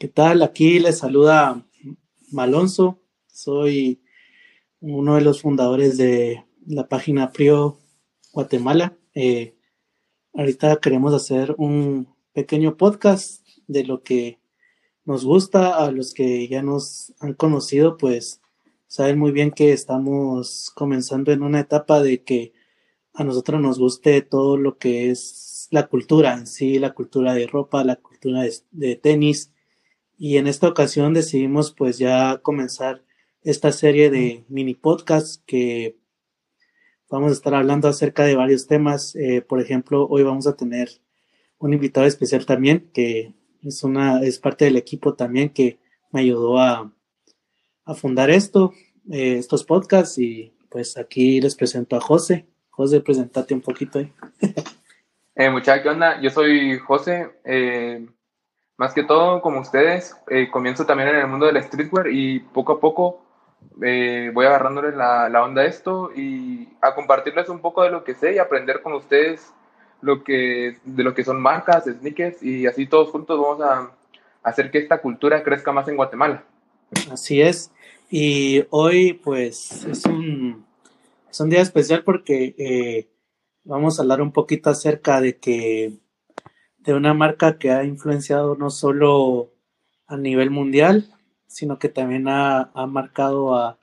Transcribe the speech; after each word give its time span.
¿Qué 0.00 0.08
tal? 0.08 0.42
Aquí 0.42 0.78
les 0.78 0.96
saluda 0.96 1.62
Malonzo. 2.32 3.02
Soy 3.26 4.00
uno 4.80 5.16
de 5.16 5.20
los 5.20 5.42
fundadores 5.42 5.98
de 5.98 6.42
la 6.66 6.88
página 6.88 7.28
Frío 7.28 7.76
Guatemala. 8.32 8.96
Eh, 9.14 9.58
ahorita 10.32 10.80
queremos 10.80 11.12
hacer 11.12 11.54
un 11.58 12.08
pequeño 12.32 12.78
podcast 12.78 13.46
de 13.66 13.84
lo 13.84 14.02
que 14.02 14.40
nos 15.04 15.26
gusta. 15.26 15.76
A 15.76 15.90
los 15.90 16.14
que 16.14 16.48
ya 16.48 16.62
nos 16.62 17.12
han 17.20 17.34
conocido, 17.34 17.98
pues 17.98 18.40
saben 18.86 19.18
muy 19.18 19.32
bien 19.32 19.50
que 19.50 19.70
estamos 19.74 20.72
comenzando 20.74 21.30
en 21.30 21.42
una 21.42 21.60
etapa 21.60 22.02
de 22.02 22.24
que 22.24 22.54
a 23.12 23.22
nosotros 23.22 23.60
nos 23.60 23.78
guste 23.78 24.22
todo 24.22 24.56
lo 24.56 24.78
que 24.78 25.10
es 25.10 25.68
la 25.70 25.88
cultura 25.88 26.32
en 26.32 26.46
sí, 26.46 26.78
la 26.78 26.94
cultura 26.94 27.34
de 27.34 27.46
ropa, 27.46 27.84
la 27.84 27.96
cultura 27.96 28.46
de, 28.70 28.96
tenis. 28.96 29.52
Y 30.22 30.36
en 30.36 30.46
esta 30.46 30.68
ocasión 30.68 31.14
decidimos 31.14 31.72
pues 31.72 31.96
ya 31.96 32.40
comenzar 32.42 33.02
esta 33.40 33.72
serie 33.72 34.10
de 34.10 34.44
mini 34.50 34.74
podcasts 34.74 35.42
que 35.46 35.96
vamos 37.08 37.30
a 37.30 37.32
estar 37.32 37.54
hablando 37.54 37.88
acerca 37.88 38.24
de 38.24 38.36
varios 38.36 38.66
temas. 38.66 39.16
Eh, 39.16 39.40
por 39.40 39.62
ejemplo, 39.62 40.06
hoy 40.10 40.22
vamos 40.22 40.46
a 40.46 40.54
tener 40.54 40.90
un 41.56 41.72
invitado 41.72 42.06
especial 42.06 42.44
también 42.44 42.90
que 42.92 43.32
es 43.62 43.82
una 43.82 44.22
es 44.22 44.38
parte 44.38 44.66
del 44.66 44.76
equipo 44.76 45.14
también 45.14 45.48
que 45.48 45.78
me 46.12 46.20
ayudó 46.20 46.58
a, 46.58 46.92
a 47.86 47.94
fundar 47.94 48.28
esto, 48.28 48.74
eh, 49.10 49.38
estos 49.38 49.64
podcasts 49.64 50.18
y 50.18 50.52
pues 50.68 50.98
aquí 50.98 51.40
les 51.40 51.54
presento 51.54 51.96
a 51.96 52.00
José. 52.02 52.46
José, 52.68 53.00
presentate 53.00 53.54
un 53.54 53.62
poquito 53.62 54.00
ahí. 54.00 54.12
eh, 55.34 55.48
muchachos, 55.48 55.82
¿qué 55.82 55.88
onda? 55.88 56.20
Yo 56.20 56.28
soy 56.28 56.78
José. 56.78 57.30
Más 58.80 58.94
que 58.94 59.02
todo, 59.02 59.42
como 59.42 59.60
ustedes, 59.60 60.16
eh, 60.30 60.48
comienzo 60.50 60.86
también 60.86 61.10
en 61.10 61.16
el 61.16 61.26
mundo 61.26 61.44
del 61.44 61.62
streetwear 61.62 62.06
y 62.06 62.40
poco 62.40 62.72
a 62.72 62.80
poco 62.80 63.22
eh, 63.82 64.30
voy 64.32 64.46
agarrándole 64.46 64.96
la, 64.96 65.28
la, 65.28 65.44
onda 65.44 65.60
a 65.60 65.66
esto 65.66 66.10
y 66.16 66.66
a 66.80 66.94
compartirles 66.94 67.50
un 67.50 67.60
poco 67.60 67.82
de 67.82 67.90
lo 67.90 68.04
que 68.04 68.14
sé 68.14 68.32
y 68.32 68.38
aprender 68.38 68.80
con 68.80 68.94
ustedes 68.94 69.52
lo 70.00 70.24
que, 70.24 70.78
de 70.82 71.04
lo 71.04 71.12
que 71.12 71.24
son 71.24 71.42
marcas, 71.42 71.84
sneakers 71.84 72.42
y 72.42 72.66
así 72.66 72.86
todos 72.86 73.10
juntos 73.10 73.38
vamos 73.38 73.60
a 73.60 73.90
hacer 74.42 74.70
que 74.70 74.78
esta 74.78 75.02
cultura 75.02 75.42
crezca 75.42 75.72
más 75.72 75.86
en 75.88 75.96
Guatemala. 75.96 76.46
Así 77.12 77.42
es. 77.42 77.70
Y 78.08 78.64
hoy 78.70 79.12
pues 79.12 79.84
es 79.84 80.06
un, 80.06 80.64
es 81.30 81.38
un 81.38 81.50
día 81.50 81.60
especial 81.60 82.02
porque 82.02 82.54
eh, 82.56 83.10
vamos 83.62 83.98
a 83.98 84.02
hablar 84.04 84.22
un 84.22 84.32
poquito 84.32 84.70
acerca 84.70 85.20
de 85.20 85.36
que 85.36 86.00
de 86.80 86.94
una 86.94 87.14
marca 87.14 87.58
que 87.58 87.70
ha 87.70 87.84
influenciado 87.84 88.56
no 88.56 88.70
solo 88.70 89.52
a 90.06 90.16
nivel 90.16 90.50
mundial, 90.50 91.06
sino 91.46 91.78
que 91.78 91.88
también 91.88 92.28
ha, 92.28 92.70
ha 92.74 92.86
marcado 92.86 93.54
a, 93.54 93.78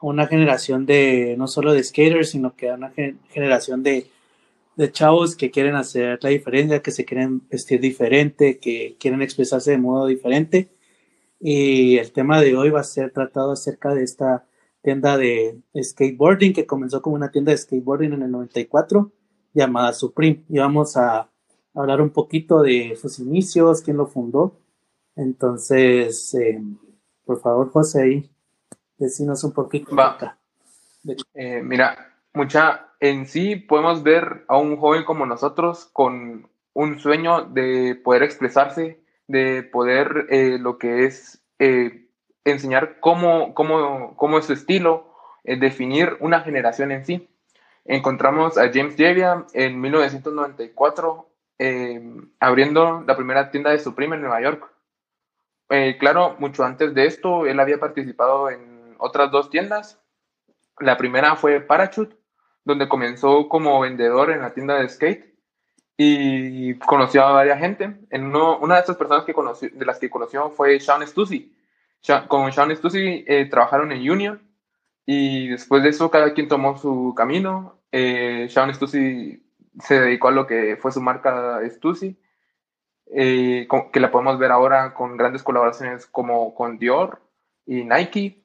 una 0.00 0.26
generación 0.26 0.86
de, 0.86 1.34
no 1.36 1.46
solo 1.46 1.72
de 1.72 1.84
skaters, 1.84 2.30
sino 2.30 2.56
que 2.56 2.70
a 2.70 2.74
una 2.74 2.92
generación 3.30 3.82
de, 3.82 4.10
de 4.76 4.92
chavos 4.92 5.36
que 5.36 5.50
quieren 5.50 5.74
hacer 5.74 6.18
la 6.22 6.30
diferencia, 6.30 6.80
que 6.80 6.90
se 6.90 7.04
quieren 7.04 7.42
vestir 7.50 7.80
diferente, 7.80 8.58
que 8.58 8.96
quieren 8.98 9.20
expresarse 9.20 9.72
de 9.72 9.78
modo 9.78 10.06
diferente. 10.06 10.70
Y 11.38 11.98
el 11.98 12.12
tema 12.12 12.40
de 12.40 12.56
hoy 12.56 12.70
va 12.70 12.80
a 12.80 12.84
ser 12.84 13.10
tratado 13.12 13.52
acerca 13.52 13.94
de 13.94 14.04
esta 14.04 14.46
tienda 14.82 15.18
de 15.18 15.58
skateboarding 15.78 16.54
que 16.54 16.66
comenzó 16.66 17.02
como 17.02 17.16
una 17.16 17.30
tienda 17.30 17.52
de 17.52 17.58
skateboarding 17.58 18.14
en 18.14 18.22
el 18.22 18.30
94 18.30 19.12
llamada 19.52 19.92
Supreme. 19.92 20.44
Y 20.48 20.58
vamos 20.58 20.96
a 20.96 21.28
hablar 21.74 22.00
un 22.00 22.10
poquito 22.10 22.62
de 22.62 22.96
sus 22.96 23.18
inicios, 23.18 23.82
quién 23.82 23.96
lo 23.96 24.06
fundó. 24.06 24.58
Entonces, 25.16 26.34
eh, 26.34 26.60
por 27.24 27.40
favor, 27.40 27.70
José, 27.70 28.02
ahí, 28.02 28.30
decinos 28.96 29.44
un 29.44 29.52
poquito. 29.52 29.94
Va. 29.94 30.38
Eh, 31.34 31.62
mira, 31.62 32.14
mucha, 32.34 32.88
en 33.00 33.26
sí 33.26 33.56
podemos 33.56 34.02
ver 34.02 34.44
a 34.48 34.56
un 34.58 34.76
joven 34.76 35.04
como 35.04 35.26
nosotros 35.26 35.88
con 35.92 36.48
un 36.72 36.98
sueño 36.98 37.42
de 37.42 38.00
poder 38.02 38.22
expresarse, 38.22 39.02
de 39.26 39.62
poder 39.62 40.26
eh, 40.30 40.58
lo 40.58 40.78
que 40.78 41.04
es 41.04 41.42
enseñar 42.44 43.00
cómo, 43.00 43.52
cómo, 43.52 44.16
cómo, 44.16 44.38
es 44.38 44.46
su 44.46 44.54
estilo, 44.54 45.12
definir 45.44 46.16
una 46.20 46.40
generación 46.40 46.90
en 46.90 47.04
sí. 47.04 47.28
Encontramos 47.84 48.56
a 48.56 48.72
James 48.72 48.96
Jevia 48.96 49.44
en 49.52 49.78
1994 49.78 51.29
abriendo 52.38 53.04
la 53.06 53.16
primera 53.16 53.50
tienda 53.50 53.70
de 53.70 53.78
Supreme 53.78 54.16
en 54.16 54.22
Nueva 54.22 54.40
York. 54.40 54.70
claro, 55.98 56.36
mucho 56.38 56.64
antes 56.64 56.94
de 56.94 57.06
esto, 57.06 57.46
él 57.46 57.60
había 57.60 57.78
participado 57.78 58.50
en 58.50 58.96
otras 58.98 59.30
dos 59.30 59.50
tiendas. 59.50 60.00
La 60.78 60.96
primera 60.96 61.36
fue 61.36 61.60
Parachute, 61.60 62.16
donde 62.64 62.88
comenzó 62.88 63.48
como 63.48 63.80
vendedor 63.80 64.30
en 64.30 64.40
la 64.40 64.54
tienda 64.54 64.80
de 64.80 64.88
skate 64.88 65.30
y 66.02 66.74
conoció 66.78 67.22
a 67.22 67.32
varias 67.32 67.58
gente. 67.58 67.94
En 68.08 68.24
uno, 68.24 68.58
una 68.58 68.76
de 68.76 68.82
esas 68.82 68.96
personas 68.96 69.24
que 69.24 69.34
conoció, 69.34 69.68
de 69.70 69.84
las 69.84 69.98
que 69.98 70.08
conoció 70.08 70.48
fue 70.50 70.80
Sean 70.80 71.06
Stussy. 71.06 71.54
Con 72.28 72.50
Sean 72.52 72.74
Stussy 72.74 73.24
eh, 73.26 73.46
trabajaron 73.50 73.92
en 73.92 74.10
Union 74.10 74.40
y 75.04 75.48
después 75.48 75.82
de 75.82 75.90
eso 75.90 76.10
cada 76.10 76.32
quien 76.32 76.48
tomó 76.48 76.78
su 76.78 77.12
camino. 77.14 77.82
Eh, 77.92 78.46
Sean 78.48 78.74
Stussy 78.74 79.42
se 79.78 80.00
dedicó 80.00 80.28
a 80.28 80.32
lo 80.32 80.46
que 80.46 80.76
fue 80.76 80.92
su 80.92 81.00
marca 81.00 81.60
Stussy, 81.68 82.18
eh, 83.12 83.66
que 83.92 84.00
la 84.00 84.10
podemos 84.10 84.38
ver 84.38 84.52
ahora 84.52 84.94
con 84.94 85.16
grandes 85.16 85.42
colaboraciones 85.42 86.06
como 86.06 86.54
con 86.54 86.78
Dior 86.78 87.20
y 87.66 87.84
Nike. 87.84 88.42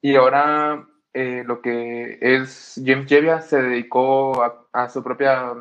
Y 0.00 0.16
ahora 0.16 0.86
eh, 1.12 1.42
lo 1.46 1.60
que 1.60 2.18
es 2.20 2.80
James 2.84 3.08
Jevia 3.08 3.40
se 3.40 3.62
dedicó 3.62 4.42
a, 4.72 4.88
su 4.88 5.02
propia 5.02 5.52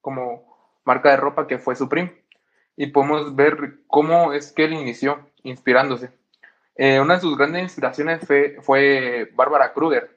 como 0.00 0.80
marca 0.84 1.10
de 1.10 1.16
ropa 1.16 1.46
que 1.46 1.58
fue 1.58 1.76
Supreme 1.76 2.22
y 2.76 2.88
podemos 2.88 3.34
ver 3.36 3.80
cómo 3.86 4.32
es 4.32 4.52
que 4.52 4.64
él 4.64 4.72
inició 4.74 5.30
inspirándose. 5.42 6.10
Eh, 6.76 7.00
una 7.00 7.14
de 7.14 7.20
sus 7.20 7.36
grandes 7.36 7.62
inspiraciones 7.62 8.26
fue, 8.26 8.58
fue 8.62 9.30
Bárbara 9.34 9.72
Kruger, 9.74 10.10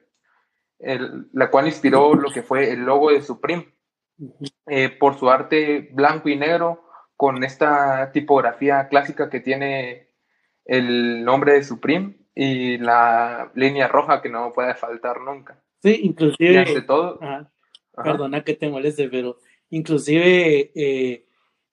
la 0.78 1.50
cual 1.50 1.66
inspiró 1.66 2.14
lo 2.14 2.30
que 2.30 2.42
fue 2.42 2.70
el 2.70 2.80
logo 2.80 3.10
de 3.10 3.22
Supreme 3.22 3.75
eh, 4.66 4.90
por 4.90 5.18
su 5.18 5.30
arte 5.30 5.90
blanco 5.92 6.28
y 6.28 6.36
negro 6.36 6.84
con 7.16 7.42
esta 7.44 8.12
tipografía 8.12 8.88
clásica 8.88 9.30
que 9.30 9.40
tiene 9.40 10.08
el 10.64 11.24
nombre 11.24 11.54
de 11.54 11.64
Supreme 11.64 12.16
y 12.34 12.78
la 12.78 13.50
línea 13.54 13.88
roja 13.88 14.20
que 14.20 14.28
no 14.28 14.52
puede 14.52 14.74
faltar 14.74 15.20
nunca. 15.20 15.62
Sí, 15.82 16.00
inclusive. 16.02 16.52
Y 16.52 16.56
ante 16.56 16.82
todo. 16.82 17.18
Ajá, 17.22 17.50
ajá. 17.96 18.02
Perdona 18.02 18.44
que 18.44 18.54
te 18.54 18.68
moleste, 18.68 19.08
pero 19.08 19.38
inclusive 19.70 20.72
eh, 20.74 21.26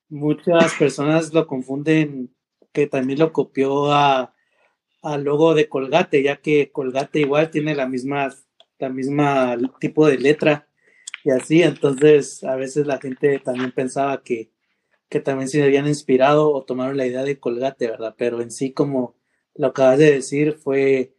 muchas 0.09 0.73
personas 0.75 1.33
lo 1.33 1.47
confunden 1.47 2.33
que 2.71 2.87
también 2.87 3.19
lo 3.19 3.33
copió 3.33 3.91
a 3.91 4.33
al 5.03 5.23
logo 5.25 5.53
de 5.53 5.67
Colgate, 5.67 6.23
ya 6.23 6.37
que 6.37 6.71
Colgate 6.71 7.19
igual 7.19 7.51
tiene 7.51 7.75
la 7.75 7.87
misma, 7.87 8.33
la 8.79 8.89
misma 8.89 9.57
tipo 9.79 10.07
de 10.07 10.17
letra 10.17 10.67
y 11.23 11.31
así, 11.31 11.63
entonces 11.63 12.43
a 12.43 12.55
veces 12.55 12.85
la 12.87 12.99
gente 12.99 13.39
también 13.39 13.71
pensaba 13.71 14.23
que, 14.23 14.51
que 15.09 15.19
también 15.19 15.49
se 15.49 15.63
habían 15.63 15.87
inspirado 15.87 16.51
o 16.51 16.63
tomaron 16.63 16.97
la 16.97 17.05
idea 17.07 17.23
de 17.23 17.39
Colgate, 17.39 17.87
¿verdad? 17.87 18.15
Pero 18.17 18.41
en 18.41 18.51
sí 18.51 18.73
como 18.73 19.15
lo 19.55 19.67
acabas 19.67 19.99
de 19.99 20.13
decir, 20.13 20.53
fue 20.53 21.13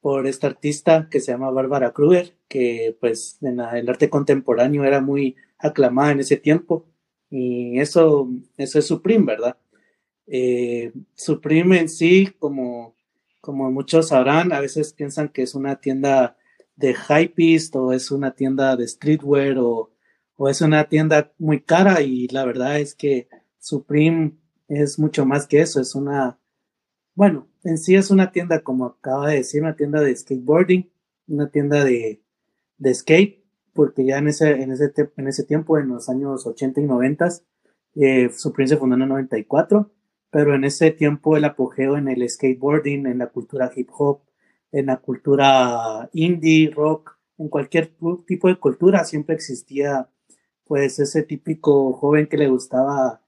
por 0.00 0.26
esta 0.26 0.46
artista 0.46 1.08
que 1.10 1.20
se 1.20 1.32
llama 1.32 1.50
Bárbara 1.50 1.92
Kruger, 1.92 2.36
que 2.48 2.96
pues 3.00 3.38
en 3.42 3.60
el 3.60 3.88
arte 3.88 4.10
contemporáneo 4.10 4.84
era 4.84 5.00
muy 5.00 5.36
aclamada 5.58 6.12
en 6.12 6.20
ese 6.20 6.36
tiempo. 6.36 6.86
Y 7.30 7.78
eso, 7.80 8.28
eso 8.56 8.78
es 8.78 8.86
Supreme, 8.86 9.26
¿verdad? 9.26 9.58
Eh, 10.26 10.92
Supreme 11.14 11.80
en 11.80 11.88
sí, 11.88 12.34
como, 12.38 12.96
como 13.40 13.70
muchos 13.70 14.08
sabrán, 14.08 14.52
a 14.52 14.60
veces 14.60 14.92
piensan 14.92 15.28
que 15.28 15.42
es 15.42 15.54
una 15.54 15.76
tienda 15.76 16.37
de 16.78 16.94
hypeist 16.94 17.74
o 17.74 17.92
es 17.92 18.10
una 18.12 18.30
tienda 18.30 18.76
de 18.76 18.86
streetwear 18.86 19.58
o, 19.58 19.90
o 20.36 20.48
es 20.48 20.60
una 20.60 20.84
tienda 20.88 21.32
muy 21.38 21.60
cara 21.60 22.02
y 22.02 22.28
la 22.28 22.44
verdad 22.44 22.78
es 22.78 22.94
que 22.94 23.28
Supreme 23.58 24.38
es 24.68 24.98
mucho 24.98 25.26
más 25.26 25.48
que 25.48 25.60
eso, 25.60 25.80
es 25.80 25.96
una, 25.96 26.38
bueno, 27.14 27.48
en 27.64 27.78
sí 27.78 27.96
es 27.96 28.10
una 28.10 28.30
tienda, 28.30 28.62
como 28.62 28.86
acaba 28.86 29.28
de 29.28 29.38
decir, 29.38 29.60
una 29.60 29.74
tienda 29.74 30.00
de 30.00 30.14
skateboarding, 30.14 30.88
una 31.26 31.50
tienda 31.50 31.84
de, 31.84 32.22
de 32.76 32.94
skate, 32.94 33.44
porque 33.72 34.04
ya 34.04 34.18
en 34.18 34.28
ese, 34.28 34.50
en, 34.62 34.70
ese 34.70 34.92
en 35.16 35.26
ese 35.26 35.44
tiempo, 35.44 35.78
en 35.78 35.88
los 35.88 36.08
años 36.08 36.46
80 36.46 36.80
y 36.80 36.84
90, 36.84 37.28
eh, 37.96 38.30
Supreme 38.30 38.68
se 38.68 38.76
fundó 38.76 38.94
en 38.94 39.02
el 39.02 39.08
94, 39.08 39.90
pero 40.30 40.54
en 40.54 40.64
ese 40.64 40.92
tiempo 40.92 41.36
el 41.36 41.44
apogeo 41.44 41.96
en 41.96 42.06
el 42.06 42.28
skateboarding, 42.28 43.06
en 43.06 43.18
la 43.18 43.26
cultura 43.26 43.72
hip 43.74 43.88
hop, 43.92 44.20
en 44.72 44.86
la 44.86 44.98
cultura 44.98 46.08
indie, 46.12 46.70
rock, 46.70 47.18
en 47.38 47.48
cualquier 47.48 47.92
tipo 48.26 48.48
de 48.48 48.56
cultura 48.56 49.04
siempre 49.04 49.34
existía 49.34 50.08
pues 50.64 50.98
ese 50.98 51.22
típico 51.22 51.92
joven 51.94 52.26
que 52.26 52.36
le 52.36 52.48
gustaba 52.48 53.22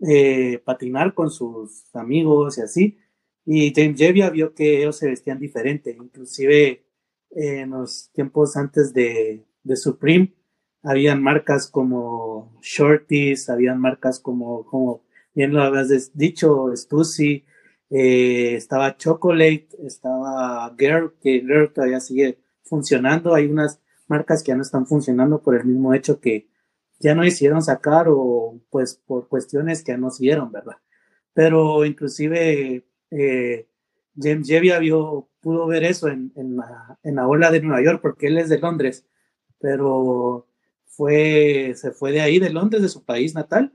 eh, 0.00 0.62
patinar 0.64 1.14
con 1.14 1.30
sus 1.30 1.94
amigos 1.94 2.58
y 2.58 2.62
así. 2.62 2.98
Y 3.44 3.72
James 3.74 3.98
Jevia 3.98 4.30
vio 4.30 4.54
que 4.54 4.78
ellos 4.78 4.96
se 4.96 5.08
vestían 5.08 5.38
diferente, 5.38 5.90
inclusive 5.90 6.84
en 7.30 7.70
los 7.70 8.10
tiempos 8.12 8.56
antes 8.56 8.92
de, 8.92 9.44
de 9.62 9.76
Supreme, 9.76 10.34
habían 10.82 11.22
marcas 11.22 11.68
como 11.68 12.58
Shorties, 12.62 13.50
habían 13.50 13.80
marcas 13.80 14.18
como, 14.20 14.64
como 14.66 15.02
bien 15.34 15.52
lo 15.52 15.62
habías 15.62 16.16
dicho, 16.16 16.74
Stussy, 16.74 17.44
eh, 17.90 18.54
estaba 18.54 18.96
Chocolate, 18.96 19.68
estaba 19.84 20.74
Girl, 20.78 21.14
que 21.20 21.40
Girl 21.40 21.72
todavía 21.72 22.00
sigue 22.00 22.38
funcionando. 22.62 23.34
Hay 23.34 23.46
unas 23.46 23.80
marcas 24.06 24.42
que 24.42 24.48
ya 24.48 24.56
no 24.56 24.62
están 24.62 24.86
funcionando 24.86 25.42
por 25.42 25.56
el 25.56 25.64
mismo 25.64 25.92
hecho 25.92 26.20
que 26.20 26.48
ya 27.00 27.14
no 27.14 27.24
hicieron 27.24 27.62
sacar 27.62 28.06
o 28.08 28.60
pues 28.70 28.94
por 28.94 29.28
cuestiones 29.28 29.82
que 29.82 29.92
ya 29.92 29.98
no 29.98 30.10
siguieron, 30.10 30.52
¿verdad? 30.52 30.76
Pero 31.32 31.84
inclusive 31.84 32.84
eh, 33.10 33.68
James 34.16 34.46
Jevia 34.48 34.80
pudo 35.40 35.66
ver 35.66 35.84
eso 35.84 36.08
en, 36.08 36.32
en, 36.36 36.56
la, 36.56 36.98
en 37.02 37.16
la 37.16 37.26
ola 37.26 37.50
de 37.50 37.62
Nueva 37.62 37.82
York 37.82 38.00
porque 38.02 38.26
él 38.28 38.38
es 38.38 38.48
de 38.48 38.58
Londres, 38.58 39.06
pero 39.58 40.46
fue, 40.86 41.72
se 41.76 41.92
fue 41.92 42.12
de 42.12 42.20
ahí, 42.20 42.38
de 42.38 42.50
Londres, 42.50 42.82
de 42.82 42.88
su 42.88 43.04
país 43.04 43.34
natal, 43.34 43.72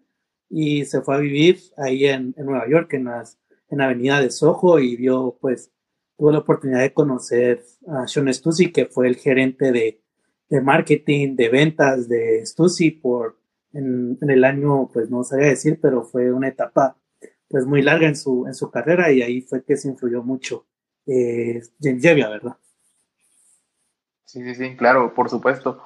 y 0.50 0.86
se 0.86 1.02
fue 1.02 1.16
a 1.16 1.20
vivir 1.20 1.60
ahí 1.78 2.06
en, 2.06 2.36
en 2.38 2.46
Nueva 2.46 2.70
York, 2.70 2.94
en, 2.94 3.06
las, 3.06 3.40
en 3.70 3.78
la 3.80 3.86
avenida 3.86 4.22
de 4.22 4.32
Soho, 4.32 4.80
y 4.80 4.96
vio, 4.96 5.38
pues, 5.40 5.72
tuvo 6.18 6.32
la 6.32 6.40
oportunidad 6.40 6.82
de 6.82 6.94
conocer 6.94 7.64
a 7.88 8.08
Sean 8.08 8.34
Stussy, 8.34 8.72
que 8.72 8.86
fue 8.86 9.08
el 9.08 9.16
gerente 9.16 9.72
de, 9.72 10.02
de 10.50 10.62
marketing, 10.62 11.36
de 11.36 11.50
ventas 11.50 12.08
de 12.08 12.46
Stussy 12.46 12.92
por, 12.92 13.38
en, 13.74 14.18
el 14.22 14.44
año, 14.44 14.90
pues 14.92 15.10
no 15.10 15.24
sabía 15.24 15.48
decir, 15.48 15.80
pero 15.82 16.04
fue 16.04 16.32
una 16.32 16.48
etapa 16.48 16.98
pues 17.48 17.66
muy 17.66 17.82
larga 17.82 18.08
en 18.08 18.16
su, 18.16 18.46
en 18.48 18.54
su 18.54 18.72
carrera 18.72 19.12
y 19.12 19.22
ahí 19.22 19.42
fue 19.42 19.64
que 19.64 19.78
se 19.78 19.88
influyó 19.90 20.24
mucho 20.24 20.66
eh, 21.06 21.62
¿verdad? 21.80 22.58
Sí, 24.26 24.44
sí, 24.44 24.56
sí, 24.56 24.76
claro, 24.76 25.14
por 25.14 25.30
supuesto. 25.30 25.82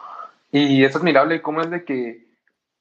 Y 0.52 0.84
es 0.84 0.96
admirable 0.96 1.42
cómo 1.42 1.62
es 1.62 1.70
de 1.70 1.84
que 1.84 2.28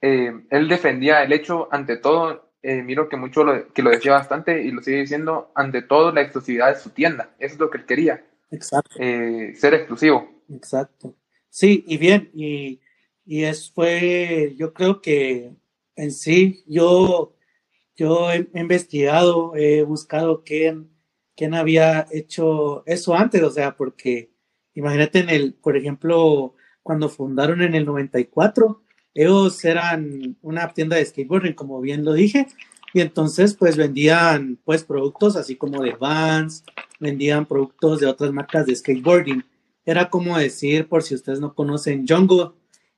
eh, 0.00 0.32
él 0.50 0.68
defendía 0.68 1.22
el 1.22 1.32
hecho, 1.32 1.68
ante 1.72 1.96
todo, 1.96 2.47
eh, 2.62 2.82
miro 2.82 3.08
que 3.08 3.16
mucho 3.16 3.44
lo, 3.44 3.72
que 3.72 3.82
lo 3.82 3.90
decía 3.90 4.12
bastante 4.12 4.62
y 4.62 4.70
lo 4.70 4.82
sigue 4.82 4.98
diciendo, 4.98 5.52
ante 5.54 5.82
todo 5.82 6.12
la 6.12 6.22
exclusividad 6.22 6.74
de 6.74 6.80
su 6.80 6.90
tienda. 6.90 7.34
Eso 7.38 7.54
es 7.54 7.60
lo 7.60 7.70
que 7.70 7.78
él 7.78 7.86
quería. 7.86 8.24
Exacto. 8.50 8.96
Eh, 8.98 9.54
ser 9.56 9.74
exclusivo. 9.74 10.42
Exacto. 10.50 11.14
Sí, 11.48 11.84
y 11.86 11.96
bien, 11.98 12.30
y, 12.34 12.80
y 13.24 13.44
es 13.44 13.70
fue, 13.70 14.54
yo 14.56 14.72
creo 14.72 15.00
que 15.00 15.52
en 15.96 16.12
sí, 16.12 16.64
yo, 16.66 17.34
yo 17.96 18.30
he 18.30 18.48
investigado, 18.54 19.54
he 19.56 19.82
buscado 19.82 20.44
quién, 20.44 20.90
quién 21.36 21.54
había 21.54 22.06
hecho 22.10 22.84
eso 22.86 23.14
antes, 23.14 23.42
o 23.42 23.50
sea, 23.50 23.76
porque 23.76 24.30
imagínate 24.74 25.20
en 25.20 25.30
el, 25.30 25.54
por 25.54 25.76
ejemplo, 25.76 26.54
cuando 26.82 27.08
fundaron 27.08 27.62
en 27.62 27.74
el 27.74 27.84
94, 27.84 28.82
ellos 29.14 29.64
eran 29.64 30.36
una 30.42 30.72
tienda 30.72 30.96
de 30.96 31.04
skateboarding, 31.04 31.54
como 31.54 31.80
bien 31.80 32.04
lo 32.04 32.12
dije, 32.12 32.46
y 32.92 33.00
entonces 33.00 33.54
pues 33.54 33.76
vendían 33.76 34.58
pues 34.64 34.84
productos 34.84 35.36
así 35.36 35.56
como 35.56 35.82
de 35.82 35.92
Vans, 35.92 36.64
vendían 37.00 37.46
productos 37.46 38.00
de 38.00 38.06
otras 38.06 38.32
marcas 38.32 38.66
de 38.66 38.74
skateboarding. 38.74 39.44
Era 39.84 40.10
como 40.10 40.38
decir, 40.38 40.88
por 40.88 41.02
si 41.02 41.14
ustedes 41.14 41.40
no 41.40 41.54
conocen 41.54 42.06
Jungle, 42.06 42.50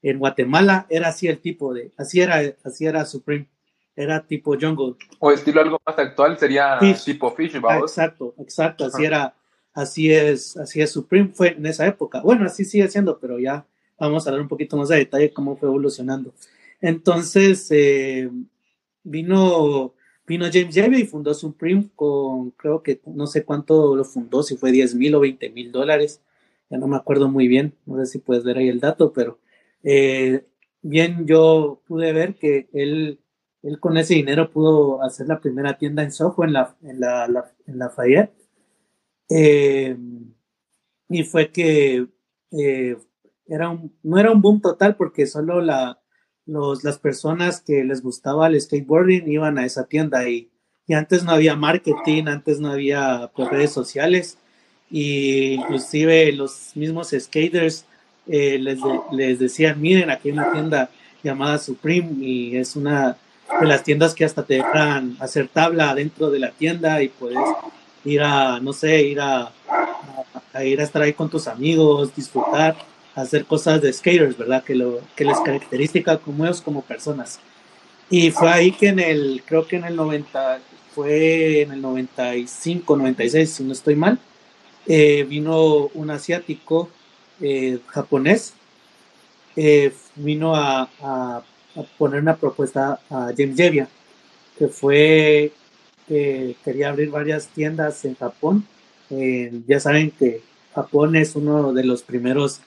en 0.02 0.18
Guatemala 0.18 0.86
era 0.88 1.08
así 1.08 1.28
el 1.28 1.38
tipo 1.38 1.74
de, 1.74 1.92
así 1.96 2.20
era, 2.20 2.40
así 2.64 2.86
era 2.86 3.04
Supreme, 3.04 3.46
era 3.94 4.26
tipo 4.26 4.56
Jungle. 4.58 4.94
O 5.18 5.30
estilo 5.30 5.60
algo 5.60 5.80
más 5.86 5.98
actual 5.98 6.38
sería 6.38 6.78
tipo 7.04 7.30
Fish, 7.32 7.54
exacto, 7.54 8.34
exacto, 8.38 8.86
así 8.86 9.04
era, 9.04 9.34
así 9.74 10.10
es, 10.10 10.56
así 10.56 10.80
es 10.80 10.90
Supreme, 10.90 11.30
fue 11.32 11.48
en 11.48 11.66
esa 11.66 11.86
época. 11.86 12.20
Bueno, 12.22 12.46
así 12.46 12.64
sigue 12.64 12.88
siendo, 12.88 13.18
pero 13.18 13.38
ya 13.38 13.66
vamos 14.00 14.26
a 14.26 14.30
hablar 14.30 14.42
un 14.42 14.48
poquito 14.48 14.76
más 14.76 14.88
de 14.88 14.96
detalle 14.96 15.32
cómo 15.32 15.56
fue 15.56 15.68
evolucionando. 15.68 16.32
Entonces, 16.80 17.68
eh, 17.70 18.30
vino, 19.04 19.94
vino 20.26 20.46
James 20.52 20.74
Jevia 20.74 20.98
y 20.98 21.06
fundó 21.06 21.34
Supreme 21.34 21.90
con, 21.94 22.50
creo 22.52 22.82
que 22.82 23.00
no 23.06 23.26
sé 23.26 23.44
cuánto 23.44 23.94
lo 23.94 24.04
fundó, 24.04 24.42
si 24.42 24.56
fue 24.56 24.72
10 24.72 24.94
mil 24.94 25.14
o 25.14 25.20
20 25.20 25.50
mil 25.50 25.70
dólares, 25.70 26.22
ya 26.70 26.78
no 26.78 26.86
me 26.88 26.96
acuerdo 26.96 27.28
muy 27.28 27.48
bien, 27.48 27.74
no 27.86 27.98
sé 27.98 28.06
si 28.06 28.18
puedes 28.18 28.44
ver 28.44 28.58
ahí 28.58 28.68
el 28.68 28.80
dato, 28.80 29.12
pero 29.12 29.38
eh, 29.82 30.46
bien 30.82 31.26
yo 31.26 31.82
pude 31.86 32.12
ver 32.12 32.36
que 32.36 32.68
él, 32.72 33.20
él 33.62 33.80
con 33.80 33.96
ese 33.98 34.14
dinero 34.14 34.50
pudo 34.50 35.02
hacer 35.02 35.26
la 35.28 35.40
primera 35.40 35.76
tienda 35.78 36.02
en 36.02 36.12
Soho, 36.12 36.44
en 36.44 36.54
la, 36.54 36.76
en 36.82 37.00
la, 37.00 37.52
en 37.66 37.78
la 37.78 37.90
Fayette, 37.90 38.32
eh, 39.28 39.96
y 41.08 41.24
fue 41.24 41.50
que 41.52 42.06
era 43.50 43.68
un, 43.68 43.92
no 44.02 44.18
era 44.18 44.30
un 44.30 44.40
boom 44.40 44.60
total 44.60 44.96
porque 44.96 45.26
solo 45.26 45.60
la, 45.60 45.98
los, 46.46 46.84
las 46.84 46.98
personas 46.98 47.60
que 47.60 47.84
les 47.84 48.02
gustaba 48.02 48.46
el 48.46 48.60
skateboarding 48.60 49.30
iban 49.30 49.58
a 49.58 49.66
esa 49.66 49.84
tienda 49.84 50.28
y, 50.28 50.50
y 50.86 50.94
antes 50.94 51.24
no 51.24 51.32
había 51.32 51.56
marketing, 51.56 52.24
antes 52.28 52.60
no 52.60 52.70
había 52.70 53.30
pues, 53.34 53.50
redes 53.50 53.72
sociales 53.72 54.38
y 54.90 55.54
inclusive 55.54 56.32
los 56.32 56.72
mismos 56.74 57.14
skaters 57.16 57.84
eh, 58.26 58.58
les, 58.58 58.78
les 59.12 59.38
decían, 59.38 59.80
miren, 59.80 60.10
aquí 60.10 60.28
hay 60.28 60.32
una 60.32 60.52
tienda 60.52 60.90
llamada 61.22 61.58
Supreme 61.58 62.12
y 62.20 62.56
es 62.56 62.76
una 62.76 63.16
de 63.60 63.66
las 63.66 63.82
tiendas 63.82 64.14
que 64.14 64.24
hasta 64.24 64.44
te 64.44 64.54
dejan 64.54 65.16
hacer 65.20 65.48
tabla 65.48 65.94
dentro 65.94 66.30
de 66.30 66.38
la 66.38 66.50
tienda 66.50 67.02
y 67.02 67.08
puedes 67.08 67.38
ir 68.04 68.22
a, 68.22 68.60
no 68.60 68.72
sé, 68.72 69.02
ir 69.02 69.20
a, 69.20 69.52
ir 70.64 70.80
a 70.80 70.84
estar 70.84 71.02
ahí 71.02 71.12
con 71.12 71.28
tus 71.28 71.48
amigos, 71.48 72.14
disfrutar 72.14 72.76
hacer 73.20 73.44
cosas 73.44 73.80
de 73.82 73.92
skaters, 73.92 74.36
¿verdad? 74.36 74.62
Que, 74.64 74.74
lo, 74.74 75.00
que 75.16 75.24
les 75.24 75.38
característica 75.40 76.18
como 76.18 76.44
ellos 76.44 76.60
como 76.60 76.82
personas. 76.82 77.40
Y 78.08 78.30
fue 78.30 78.50
ahí 78.50 78.72
que 78.72 78.88
en 78.88 78.98
el, 78.98 79.42
creo 79.46 79.66
que 79.66 79.76
en 79.76 79.84
el 79.84 79.96
90, 79.96 80.60
fue 80.94 81.62
en 81.62 81.72
el 81.72 81.80
95, 81.80 82.96
96, 82.96 83.50
si 83.50 83.64
no 83.64 83.72
estoy 83.72 83.94
mal, 83.94 84.18
eh, 84.86 85.24
vino 85.24 85.86
un 85.94 86.10
asiático 86.10 86.88
eh, 87.40 87.78
japonés, 87.86 88.54
eh, 89.56 89.92
vino 90.16 90.56
a, 90.56 90.90
a, 91.00 91.42
poner 91.96 92.20
una 92.20 92.36
propuesta 92.36 93.00
a 93.08 93.32
James 93.36 93.56
Jevia, 93.56 93.88
que 94.58 94.68
fue 94.68 95.52
que 96.08 96.56
quería 96.64 96.88
abrir 96.88 97.10
varias 97.10 97.46
tiendas 97.46 98.04
en 98.04 98.16
Japón. 98.16 98.66
ya 99.68 99.78
saben 99.78 100.10
que 100.10 100.42
Japón 100.74 101.14
es 101.14 101.36
uno 101.36 101.72
de 101.72 101.84
los 101.84 102.02
primeros 102.02 102.60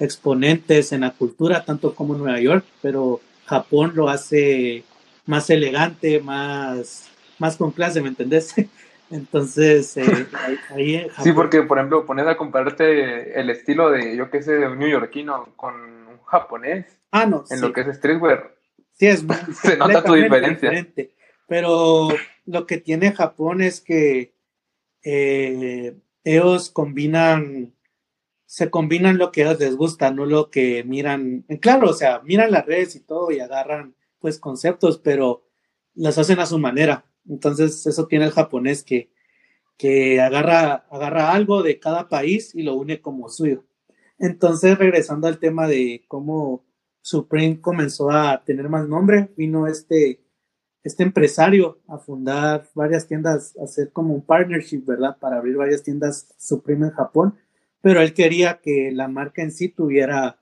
exponentes 0.00 0.92
en 0.92 1.02
la 1.02 1.12
cultura, 1.12 1.64
tanto 1.64 1.94
como 1.94 2.14
Nueva 2.14 2.40
York, 2.40 2.64
pero 2.82 3.20
Japón 3.44 3.92
lo 3.94 4.08
hace 4.08 4.82
más 5.26 5.48
elegante, 5.50 6.20
más, 6.20 7.08
más 7.38 7.56
con 7.56 7.70
clase, 7.70 8.00
¿me 8.00 8.08
entendés? 8.08 8.54
Entonces, 9.10 9.96
eh, 9.96 10.26
ahí, 10.70 11.06
Sí, 11.22 11.32
porque, 11.32 11.62
por 11.62 11.78
ejemplo, 11.78 12.06
pones 12.06 12.26
a 12.26 12.36
compararte 12.36 13.38
el 13.38 13.50
estilo 13.50 13.90
de, 13.90 14.16
yo 14.16 14.30
qué 14.30 14.42
sé, 14.42 14.52
de 14.52 14.68
un 14.68 14.78
neoyorquino 14.78 15.48
con 15.56 15.74
un 15.74 16.22
japonés. 16.26 16.86
Ah, 17.10 17.26
no. 17.26 17.44
En 17.50 17.60
lo 17.60 17.72
que 17.72 17.80
es 17.80 17.96
streetwear. 17.96 18.54
Sí, 18.92 19.08
es 19.08 19.24
Se 19.62 19.76
nota 19.76 20.04
tu 20.04 20.14
diferencia. 20.14 20.70
Diferente. 20.70 21.14
Pero 21.48 22.08
lo 22.46 22.66
que 22.66 22.78
tiene 22.78 23.12
Japón 23.12 23.60
es 23.60 23.80
que 23.80 24.32
eh, 25.02 25.96
ellos 26.22 26.70
combinan 26.70 27.74
se 28.50 28.68
combinan 28.68 29.16
lo 29.16 29.30
que 29.30 29.42
ellos 29.42 29.60
les 29.60 29.76
gusta, 29.76 30.10
no 30.10 30.26
lo 30.26 30.50
que 30.50 30.82
miran. 30.82 31.44
Claro, 31.60 31.90
o 31.90 31.92
sea, 31.92 32.20
miran 32.24 32.50
las 32.50 32.66
redes 32.66 32.96
y 32.96 33.00
todo 33.00 33.30
y 33.30 33.38
agarran 33.38 33.94
pues 34.18 34.40
conceptos, 34.40 34.98
pero 34.98 35.44
las 35.94 36.18
hacen 36.18 36.40
a 36.40 36.46
su 36.46 36.58
manera. 36.58 37.04
Entonces, 37.28 37.86
eso 37.86 38.08
tiene 38.08 38.24
el 38.24 38.32
japonés 38.32 38.82
que, 38.82 39.12
que 39.76 40.20
agarra, 40.20 40.84
agarra 40.90 41.30
algo 41.30 41.62
de 41.62 41.78
cada 41.78 42.08
país 42.08 42.52
y 42.52 42.64
lo 42.64 42.74
une 42.74 43.00
como 43.00 43.28
suyo. 43.28 43.62
Entonces, 44.18 44.76
regresando 44.76 45.28
al 45.28 45.38
tema 45.38 45.68
de 45.68 46.02
cómo 46.08 46.64
Supreme 47.02 47.60
comenzó 47.60 48.10
a 48.10 48.42
tener 48.44 48.68
más 48.68 48.88
nombre, 48.88 49.30
vino 49.36 49.68
este, 49.68 50.24
este 50.82 51.04
empresario 51.04 51.78
a 51.86 51.98
fundar 51.98 52.68
varias 52.74 53.06
tiendas, 53.06 53.56
hacer 53.62 53.92
como 53.92 54.12
un 54.12 54.22
partnership, 54.26 54.84
¿verdad? 54.84 55.16
Para 55.20 55.36
abrir 55.36 55.56
varias 55.56 55.84
tiendas 55.84 56.34
Supreme 56.36 56.88
en 56.88 56.92
Japón 56.94 57.38
pero 57.80 58.00
él 58.02 58.14
quería 58.14 58.60
que 58.60 58.90
la 58.92 59.08
marca 59.08 59.42
en 59.42 59.52
sí 59.52 59.68
tuviera, 59.68 60.38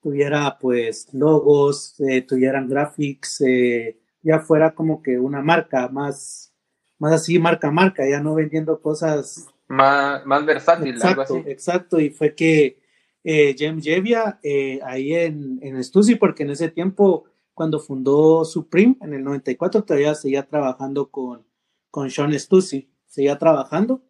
tuviera 0.00 0.58
pues 0.58 1.08
logos, 1.12 2.00
eh, 2.00 2.22
tuvieran 2.22 2.68
graphics, 2.68 3.40
eh, 3.42 3.98
ya 4.22 4.40
fuera 4.40 4.74
como 4.74 5.02
que 5.02 5.18
una 5.18 5.42
marca 5.42 5.88
más, 5.88 6.52
más 6.98 7.12
así, 7.12 7.38
marca 7.38 7.68
a 7.68 7.72
marca, 7.72 8.08
ya 8.08 8.20
no 8.20 8.34
vendiendo 8.34 8.80
cosas. 8.80 9.46
Más, 9.68 10.24
más 10.24 10.44
versátil, 10.46 10.94
exacto, 10.94 11.08
algo 11.20 11.40
así. 11.40 11.50
Exacto, 11.50 12.00
y 12.00 12.10
fue 12.10 12.34
que 12.34 12.80
eh, 13.24 13.54
James 13.58 13.84
Jevia 13.84 14.40
ahí 14.84 15.14
en, 15.14 15.58
en 15.62 15.82
Stussy, 15.84 16.14
porque 16.14 16.44
en 16.44 16.50
ese 16.50 16.68
tiempo 16.70 17.26
cuando 17.58 17.80
fundó 17.80 18.44
Supreme 18.44 18.96
en 19.00 19.14
el 19.14 19.24
94, 19.24 19.82
todavía 19.82 20.14
seguía 20.14 20.44
trabajando 20.46 21.10
con, 21.10 21.44
con 21.90 22.08
Sean 22.08 22.32
Stussy, 22.38 22.88
seguía 23.08 23.36
trabajando 23.36 24.00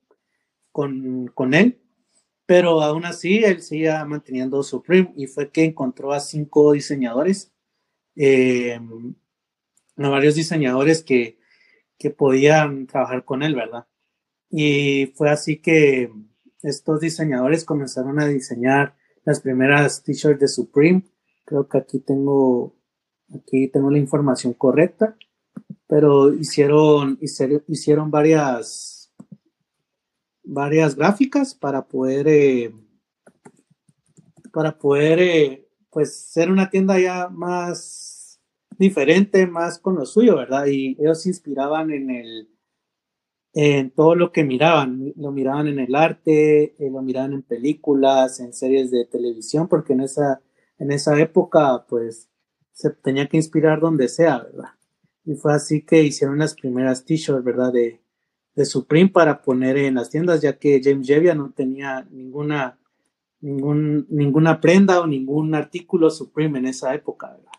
con, 0.70 1.28
con 1.28 1.54
él, 1.54 1.80
pero 2.48 2.80
aún 2.80 3.04
así 3.04 3.44
él 3.44 3.60
seguía 3.60 4.02
manteniendo 4.06 4.62
Supreme 4.62 5.12
y 5.14 5.26
fue 5.26 5.50
que 5.50 5.64
encontró 5.64 6.14
a 6.14 6.20
cinco 6.20 6.72
diseñadores, 6.72 7.52
eh, 8.16 8.80
a 9.98 10.08
varios 10.08 10.34
diseñadores 10.34 11.04
que, 11.04 11.38
que 11.98 12.08
podían 12.08 12.86
trabajar 12.86 13.26
con 13.26 13.42
él, 13.42 13.54
¿verdad? 13.54 13.86
Y 14.48 15.12
fue 15.14 15.28
así 15.28 15.58
que 15.58 16.10
estos 16.62 17.00
diseñadores 17.00 17.66
comenzaron 17.66 18.18
a 18.18 18.26
diseñar 18.26 18.96
las 19.24 19.40
primeras 19.40 20.02
t-shirts 20.02 20.40
de 20.40 20.48
Supreme. 20.48 21.02
Creo 21.44 21.68
que 21.68 21.76
aquí 21.76 21.98
tengo, 21.98 22.74
aquí 23.30 23.68
tengo 23.68 23.90
la 23.90 23.98
información 23.98 24.54
correcta, 24.54 25.18
pero 25.86 26.32
hicieron, 26.32 27.18
hicieron, 27.20 28.10
varias, 28.10 28.97
varias 30.48 30.96
gráficas 30.96 31.54
para 31.54 31.86
poder, 31.86 32.26
eh, 32.26 32.72
para 34.52 34.78
poder, 34.78 35.20
eh, 35.20 35.68
pues, 35.90 36.16
ser 36.16 36.50
una 36.50 36.70
tienda 36.70 36.98
ya 36.98 37.28
más 37.28 38.40
diferente, 38.78 39.46
más 39.46 39.78
con 39.78 39.96
lo 39.96 40.06
suyo, 40.06 40.36
¿verdad? 40.36 40.66
Y 40.66 40.96
ellos 40.98 41.22
se 41.22 41.28
inspiraban 41.28 41.90
en 41.90 42.10
el, 42.10 42.48
en 43.52 43.90
todo 43.90 44.14
lo 44.14 44.32
que 44.32 44.44
miraban, 44.44 45.12
lo 45.16 45.32
miraban 45.32 45.68
en 45.68 45.80
el 45.80 45.94
arte, 45.94 46.74
eh, 46.78 46.90
lo 46.90 47.02
miraban 47.02 47.34
en 47.34 47.42
películas, 47.42 48.40
en 48.40 48.52
series 48.54 48.90
de 48.90 49.04
televisión, 49.04 49.68
porque 49.68 49.92
en 49.92 50.00
esa, 50.00 50.40
en 50.78 50.92
esa 50.92 51.18
época 51.20 51.84
pues 51.88 52.30
se 52.72 52.90
tenía 52.90 53.28
que 53.28 53.36
inspirar 53.36 53.80
donde 53.80 54.08
sea, 54.08 54.38
¿verdad? 54.38 54.70
Y 55.24 55.34
fue 55.34 55.52
así 55.52 55.82
que 55.82 56.02
hicieron 56.04 56.38
las 56.38 56.54
primeras 56.54 57.04
t-shirts, 57.04 57.44
¿verdad? 57.44 57.72
De, 57.72 58.00
de 58.58 58.64
Supreme 58.64 59.08
para 59.08 59.40
poner 59.40 59.76
en 59.76 59.94
las 59.94 60.10
tiendas, 60.10 60.42
ya 60.42 60.58
que 60.58 60.80
James 60.82 61.06
Jevia 61.06 61.32
no 61.32 61.52
tenía 61.52 62.04
ninguna, 62.10 62.76
ningún, 63.40 64.04
ninguna 64.10 64.60
prenda 64.60 65.00
o 65.00 65.06
ningún 65.06 65.54
artículo 65.54 66.10
Supreme 66.10 66.58
en 66.58 66.66
esa 66.66 66.92
época, 66.92 67.30
¿verdad? 67.30 67.52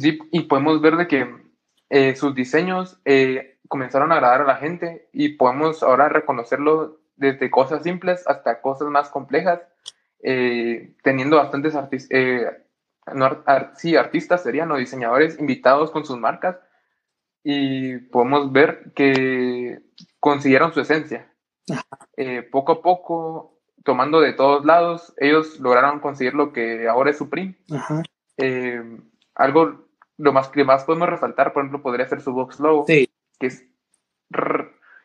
Sí, 0.00 0.18
y 0.32 0.40
podemos 0.40 0.80
ver 0.80 0.96
de 0.96 1.06
que 1.06 1.28
eh, 1.88 2.16
sus 2.16 2.34
diseños 2.34 3.00
eh, 3.04 3.58
comenzaron 3.68 4.10
a 4.10 4.16
agradar 4.16 4.40
a 4.40 4.46
la 4.46 4.56
gente 4.56 5.08
y 5.12 5.30
podemos 5.36 5.84
ahora 5.84 6.08
reconocerlo 6.08 7.00
desde 7.14 7.48
cosas 7.48 7.84
simples 7.84 8.26
hasta 8.26 8.60
cosas 8.60 8.88
más 8.88 9.08
complejas, 9.08 9.60
eh, 10.24 10.94
teniendo 11.04 11.36
bastantes 11.36 11.76
artistas, 13.06 13.80
sí, 13.80 13.96
artistas 13.96 14.42
serían 14.42 14.70
o 14.70 14.76
diseñadores 14.76 15.38
invitados 15.38 15.90
con 15.90 16.04
sus 16.04 16.18
marcas 16.18 16.56
y 17.42 17.96
podemos 17.98 18.52
ver 18.52 18.92
que 18.94 19.80
consiguieron 20.18 20.72
su 20.72 20.80
esencia. 20.80 21.32
poco 22.50 22.72
a 22.72 22.82
poco, 22.82 23.58
tomando 23.84 24.20
de 24.20 24.32
todos 24.32 24.64
lados, 24.64 25.14
ellos 25.16 25.58
lograron 25.60 26.00
conseguir 26.00 26.34
lo 26.34 26.52
que 26.52 26.88
ahora 26.88 27.10
es 27.10 27.18
Supreme. 27.18 27.56
Ajá 27.72 28.02
algo 29.40 29.86
lo 30.18 30.32
más 30.32 30.48
que 30.48 30.64
más 30.64 30.84
podemos 30.84 31.08
resaltar, 31.08 31.52
por 31.52 31.62
ejemplo, 31.62 31.82
podría 31.82 32.06
ser 32.06 32.20
su 32.20 32.32
box 32.32 32.60
logo, 32.60 32.84
que 32.84 33.46
es 33.46 33.64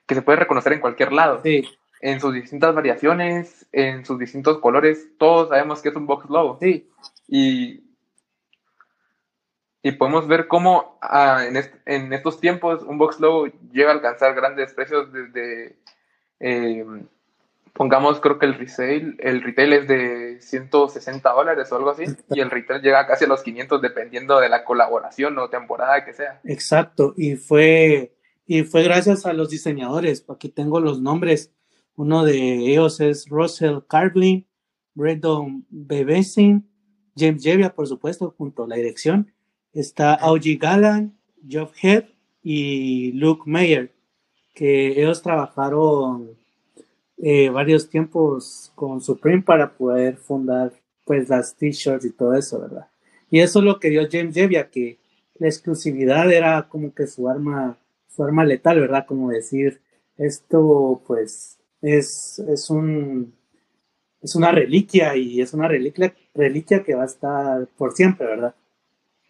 que 0.08 0.14
se 0.14 0.22
puede 0.22 0.40
reconocer 0.40 0.74
en 0.74 0.82
cualquier 0.82 1.14
lado. 1.14 1.42
En 2.02 2.20
sus 2.20 2.34
distintas 2.34 2.75
variaciones, 2.75 3.68
en 3.72 4.06
sus 4.06 4.20
distintos 4.20 4.60
colores, 4.60 5.10
todos 5.18 5.50
sabemos 5.50 5.82
que 5.82 5.90
es 5.90 5.96
un 5.96 6.06
box 6.06 6.30
logo. 6.30 6.60
Y, 7.28 7.85
y 9.86 9.92
podemos 9.92 10.27
ver 10.27 10.48
cómo 10.48 10.98
ah, 11.00 11.46
en, 11.86 12.12
estos 12.12 12.39
tiempos 12.39 12.82
un 12.82 12.98
box 12.98 13.20
logo 13.20 13.46
llega 13.72 13.92
a 13.92 13.94
alcanzar 13.94 14.34
grandes 14.34 14.74
precios 14.74 15.13
desde 15.13 15.77
eh, 16.39 16.84
pongamos, 17.72 18.20
creo 18.20 18.39
que 18.39 18.48
el 18.48 18.56
retail, 18.56 19.15
el 19.20 19.44
retail 19.44 19.74
es 19.74 19.88
de 19.88 20.42
160 20.42 21.32
dólares 21.32 21.72
o 21.72 21.75
algo 21.75 21.92
así, 21.92 22.06
y 22.32 22.39
el 22.39 22.50
retail 22.50 22.82
llega 22.82 23.06
casi 23.06 23.25
a 23.25 23.27
los 23.27 23.44
500 23.44 23.80
dependiendo 23.80 24.39
de 24.39 24.50
la 24.50 24.63
colaboración 24.63 25.38
o 25.38 25.51
temporada 25.51 26.04
que 26.04 26.13
sea. 26.13 26.42
Exacto, 26.46 27.13
y 27.15 27.36
fue, 27.36 28.15
y 28.48 28.63
fue 28.63 28.82
gracias 28.82 29.27
a 29.27 29.34
los 29.34 29.51
diseñadores, 29.51 30.25
aquí 30.27 30.50
tengo 30.50 30.80
los 30.80 31.00
nombres, 31.00 31.54
uno 31.96 32.25
de 32.25 32.39
ellos 32.39 33.00
es 33.01 33.30
Russell 33.30 33.82
Carblin, 33.88 34.48
Brendan 34.96 35.63
Bebesin, 35.70 36.68
James 37.15 37.44
Jevia, 37.44 37.75
por 37.75 37.86
supuesto, 37.86 38.34
junto 38.36 38.63
a 38.63 38.68
la 38.68 38.77
dirección, 38.77 39.35
está 39.75 40.15
Augie 40.15 40.55
Gallan, 40.55 41.13
Geoff 41.48 41.74
Head 41.82 42.05
y 42.41 43.12
Luke 43.12 43.44
Mayer, 43.46 43.91
que 44.53 45.00
ellos 45.00 45.22
trabajaron 45.22 46.32
eh, 47.17 47.50
varios 47.50 47.89
tiempos 47.89 48.72
con 48.74 49.01
Supreme 49.01 49.44
para 49.44 49.74
poder 49.74 50.17
fundar 50.17 50.74
pues 51.03 51.29
las 51.29 51.55
t-shirts 51.55 52.05
y 52.05 52.12
todo 52.12 52.34
eso, 52.34 52.60
¿verdad? 52.60 52.88
Y 53.29 53.39
eso 53.41 53.60
es 53.60 53.65
lo 53.65 53.79
que 53.79 53.89
dio 53.89 54.08
James 54.10 54.34
Jevia, 54.34 54.70
que 54.70 54.98
la 55.36 55.48
exclusividad 55.48 56.32
era 56.32 56.67
como 56.70 56.94
que 56.94 57.05
su 57.05 57.29
arma, 57.29 57.77
su 58.08 58.24
arma 58.24 58.46
letal, 58.46 58.79
¿verdad? 58.79 59.05
Como 59.05 59.29
decir, 59.29 59.82
esto 60.17 61.01
pues 61.05 61.60
es, 61.82 62.39
es 62.39 62.70
un 62.70 63.34
es 64.22 64.36
una 64.36 64.51
reliquia 64.51 65.15
y 65.15 65.39
es 65.39 65.53
una 65.53 65.67
reliquia, 65.67 66.13
reliquia 66.34 66.84
que 66.84 66.96
va 66.96 67.03
a 67.03 67.08
estar 67.08 67.67
por 67.77 67.94
siempre, 67.94 68.25
¿verdad? 68.25 68.55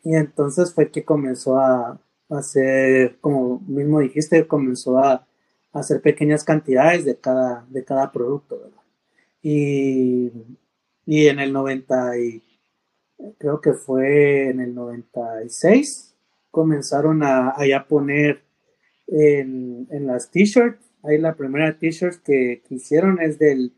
Y 0.06 0.16
entonces 0.16 0.74
fue 0.74 0.92
que 0.92 1.04
comenzó 1.04 1.58
a, 1.58 2.00
hacer, 2.30 3.18
como 3.20 3.60
mismo 3.68 4.00
dijiste, 4.00 4.48
comenzó 4.48 5.00
a, 5.00 5.28
hacer 5.74 6.02
pequeñas 6.02 6.44
cantidades 6.46 7.04
de 7.04 7.18
cada, 7.18 7.66
de 7.70 7.84
cada 7.84 8.12
producto. 8.12 8.72
Y, 9.42 10.32
y 11.06 11.28
en 11.28 11.40
el 11.40 11.52
90, 11.52 12.20
y, 12.20 12.44
creo 13.40 13.60
que 13.60 13.74
fue 13.74 14.50
en 14.50 14.62
el 14.62 14.76
96, 14.76 16.16
comenzaron 16.52 17.24
a, 17.24 17.50
a 17.50 17.88
poner 17.88 18.44
en, 19.08 19.88
en 19.90 20.08
las 20.08 20.30
t-shirts, 20.32 20.86
ahí 21.04 21.18
la 21.18 21.36
primera 21.36 21.78
t-shirt 21.78 22.22
que, 22.24 22.62
hicieron 22.70 23.20
es 23.22 23.40
del, 23.40 23.74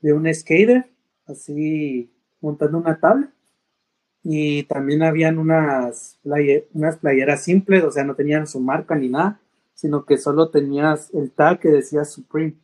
de 0.00 0.12
un 0.12 0.32
skater, 0.32 0.90
así 1.26 2.12
montando 2.40 2.78
una 2.78 3.00
tabla. 3.00 3.32
Y 4.22 4.64
también 4.64 5.02
habían 5.02 5.38
unas, 5.38 6.18
unas 6.72 6.96
playeras 6.98 7.42
simples, 7.42 7.84
o 7.84 7.90
sea, 7.90 8.04
no 8.04 8.14
tenían 8.14 8.46
su 8.46 8.60
marca 8.60 8.94
ni 8.94 9.08
nada 9.08 9.40
sino 9.80 10.04
que 10.04 10.18
solo 10.18 10.50
tenías 10.50 11.08
el 11.14 11.30
tag 11.30 11.58
que 11.58 11.70
decía 11.70 12.04
Supreme. 12.04 12.54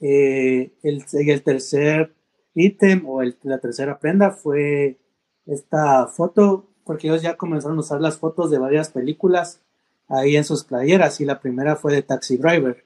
Eh, 0.00 0.70
el, 0.82 1.02
el, 1.12 1.42
tercer 1.42 2.12
ítem 2.52 3.08
o 3.08 3.22
la 3.22 3.58
tercera 3.58 3.98
prenda 3.98 4.30
fue 4.30 4.98
esta 5.46 6.06
foto, 6.08 6.68
porque 6.84 7.06
ellos 7.06 7.22
ya 7.22 7.38
comenzaron 7.38 7.78
a 7.78 7.80
usar 7.80 8.02
las 8.02 8.18
fotos 8.18 8.50
de 8.50 8.58
varias 8.58 8.90
películas 8.90 9.62
ahí 10.08 10.36
en 10.36 10.44
sus 10.44 10.64
playeras 10.64 11.22
y 11.22 11.24
la 11.24 11.40
primera 11.40 11.76
fue 11.76 11.94
de 11.94 12.02
Taxi 12.02 12.36
Driver. 12.36 12.84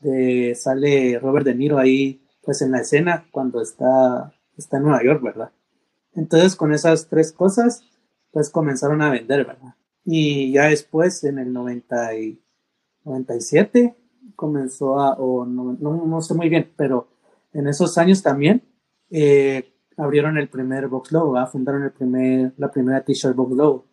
De, 0.00 0.54
sale 0.54 1.18
Robert 1.18 1.44
De 1.44 1.54
Niro 1.54 1.76
ahí 1.76 2.22
pues 2.42 2.62
en 2.62 2.72
la 2.72 2.80
escena 2.80 3.26
cuando 3.30 3.60
está, 3.60 4.32
está 4.56 4.78
en 4.78 4.84
Nueva 4.84 5.04
York, 5.04 5.22
¿verdad? 5.22 5.50
Entonces 6.14 6.56
con 6.56 6.72
esas 6.72 7.08
tres 7.08 7.32
cosas 7.32 7.84
pues 8.30 8.50
comenzaron 8.50 9.02
a 9.02 9.10
vender, 9.10 9.46
¿verdad? 9.46 9.74
Y 10.04 10.52
ya 10.52 10.64
después 10.64 11.22
en 11.24 11.38
el 11.38 11.52
90 11.52 12.10
97 13.04 13.96
comenzó 14.36 14.98
a, 15.00 15.14
o 15.14 15.44
no, 15.44 15.76
no, 15.78 16.20
sé 16.20 16.34
muy 16.34 16.48
bien, 16.48 16.70
pero 16.76 17.08
en 17.52 17.68
esos 17.68 17.98
años 17.98 18.22
también 18.22 18.62
eh, 19.10 19.72
abrieron 19.96 20.38
el 20.38 20.48
primer 20.48 20.88
box 20.88 21.12
logo, 21.12 21.46
fundaron 21.46 21.84
el 21.84 21.92
primer, 21.92 22.52
la 22.56 22.70
primera 22.70 23.04
t-shirt 23.04 23.36
box 23.36 23.56
logo, 23.56 23.86